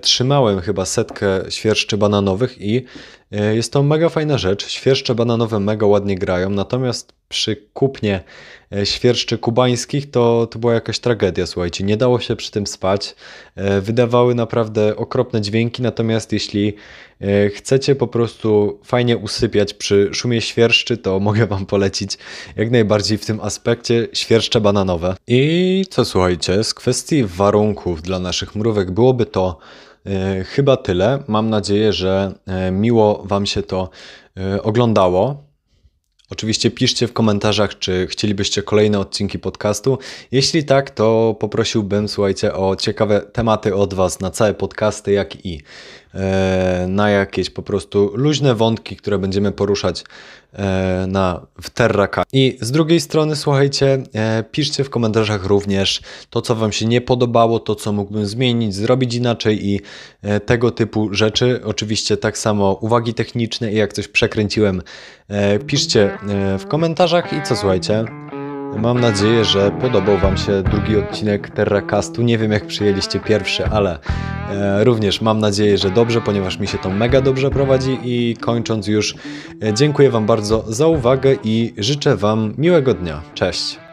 trzymałem 0.03 0.61
chyba 0.61 0.85
setkę 0.85 1.41
świerszczy 1.49 1.97
bananowych 1.97 2.61
i 2.61 2.85
jest 3.31 3.73
to 3.73 3.83
mega 3.83 4.09
fajna 4.09 4.39
rzecz. 4.39 4.69
Świerszcze 4.69 5.15
bananowe 5.15 5.61
mega 5.61 5.87
ładnie 5.87 6.19
grają, 6.19 6.51
natomiast 6.51 7.17
przy 7.29 7.57
kupnie 7.75 8.25
e, 8.73 8.87
świerszczy 8.87 9.39
kubańskich 9.39 10.11
to, 10.11 10.47
to 10.47 10.59
była 10.59 10.75
jakaś 10.75 10.99
tragedia, 10.99 11.47
słuchajcie. 11.47 11.85
Nie 11.85 11.97
dało 11.97 12.21
się 12.21 12.37
przy 12.37 12.51
tym 12.51 12.67
spać. 12.67 13.15
E, 13.55 13.81
wydawały 13.81 14.35
naprawdę 14.35 14.97
okropne 14.97 15.41
dźwięki, 15.41 15.83
natomiast 15.83 16.33
jeśli 16.33 16.75
e, 17.21 17.49
chcecie 17.51 17.95
po 17.95 18.07
prostu 18.07 18.81
fajnie 18.85 19.17
usypiać 19.17 19.75
przy 19.75 20.11
szumie 20.13 20.41
świerszczy, 20.41 20.97
to 20.99 21.21
mogę 21.27 21.47
Wam 21.47 21.67
polecić 21.67 22.19
jak 22.57 22.71
najbardziej 22.71 23.19
w 23.19 23.27
tym 23.27 23.41
aspekcie 23.41 24.09
świerszcze 24.13 24.61
bananowe. 24.61 25.17
I 25.27 25.85
co 25.91 26.05
słuchajcie, 26.05 26.65
z 26.65 26.75
kwestii 26.75 27.25
warunków 27.25 28.03
dla 28.03 28.19
naszych 28.19 28.55
mrówek 28.55 28.91
byłoby 28.91 29.27
to 29.27 29.46
chyba 30.45 30.77
tyle. 30.77 31.23
Mam 31.29 31.51
nadzieję, 31.51 31.93
że 31.93 32.33
miło 32.73 33.23
Wam 33.25 33.47
się 33.47 33.63
to 33.63 33.91
oglądało. 34.63 35.47
Oczywiście 36.31 36.71
piszcie 36.71 37.07
w 37.07 37.13
komentarzach, 37.13 37.79
czy 37.79 38.07
chcielibyście 38.07 38.63
kolejne 38.63 38.99
odcinki 38.99 39.39
podcastu. 39.39 39.99
Jeśli 40.33 40.65
tak, 40.65 40.91
to 40.91 41.37
poprosiłbym, 41.41 42.09
słuchajcie, 42.09 42.55
o 42.55 42.77
ciekawe 42.77 43.21
tematy 43.21 43.75
od 43.75 43.95
Was 43.95 44.21
na 44.21 44.31
całe 44.31 44.55
podcasty, 44.55 45.13
jak 45.13 45.47
i 45.47 45.63
E, 46.06 46.06
na 46.89 47.11
jakieś 47.11 47.51
po 47.51 47.63
prostu 47.63 48.11
luźne 48.15 48.55
wątki, 48.55 48.97
które 48.97 49.19
będziemy 49.19 49.53
poruszać 49.53 50.05
e, 50.53 51.07
na, 51.09 51.47
w 51.63 51.71
Terraka. 51.71 52.23
I 52.33 52.59
z 52.61 52.71
drugiej 52.71 53.01
strony, 53.01 53.37
słuchajcie, 53.37 54.03
e, 54.15 54.45
piszcie 54.51 54.85
w 54.85 54.91
komentarzach 54.91 55.45
również 55.45 56.01
to, 56.31 56.43
co 56.43 56.55
Wam 56.55 56.73
się 56.73 56.87
nie 56.87 57.01
podobało, 57.01 57.61
to, 57.61 57.75
co 57.75 57.93
mógłbym 57.93 58.27
zmienić, 58.27 58.75
zrobić 58.75 59.15
inaczej 59.15 59.67
i 59.69 59.81
tego 60.47 60.71
typu 60.71 61.15
rzeczy. 61.15 61.61
Oczywiście 61.65 62.17
tak 62.17 62.39
samo 62.39 62.73
uwagi 62.73 63.15
techniczne 63.15 63.73
i 63.73 63.77
jak 63.77 63.93
coś 63.93 64.09
przekręciłem, 64.09 64.83
piszcie 65.67 66.19
w 66.59 66.67
komentarzach 66.67 67.33
i 67.33 67.43
co 67.43 67.57
słuchajcie. 67.57 68.05
Mam 68.79 69.01
nadzieję, 69.01 69.45
że 69.45 69.71
podobał 69.71 70.19
Wam 70.19 70.37
się 70.37 70.63
drugi 70.63 70.97
odcinek 70.97 71.51
TerraCastu. 71.51 72.23
Nie 72.23 72.39
wiem, 72.39 72.53
jak 72.53 72.67
przyjęliście 72.67 73.21
pierwszy, 73.21 73.67
ale 73.67 73.99
e, 74.51 74.85
również 74.85 75.21
mam 75.21 75.39
nadzieję, 75.39 75.79
że 75.79 75.91
dobrze, 75.91 76.21
ponieważ 76.21 76.59
mi 76.59 76.67
się 76.67 76.79
to 76.79 76.91
mega 76.91 77.21
dobrze 77.21 77.51
prowadzi. 77.51 77.99
I 78.05 78.37
kończąc 78.41 78.87
już, 78.87 79.15
e, 79.63 79.75
dziękuję 79.75 80.11
Wam 80.11 80.27
bardzo 80.27 80.65
za 80.69 80.87
uwagę 80.87 81.37
i 81.45 81.75
życzę 81.79 82.17
Wam 82.17 82.55
miłego 82.59 82.95
dnia. 82.95 83.23
Cześć! 83.35 83.86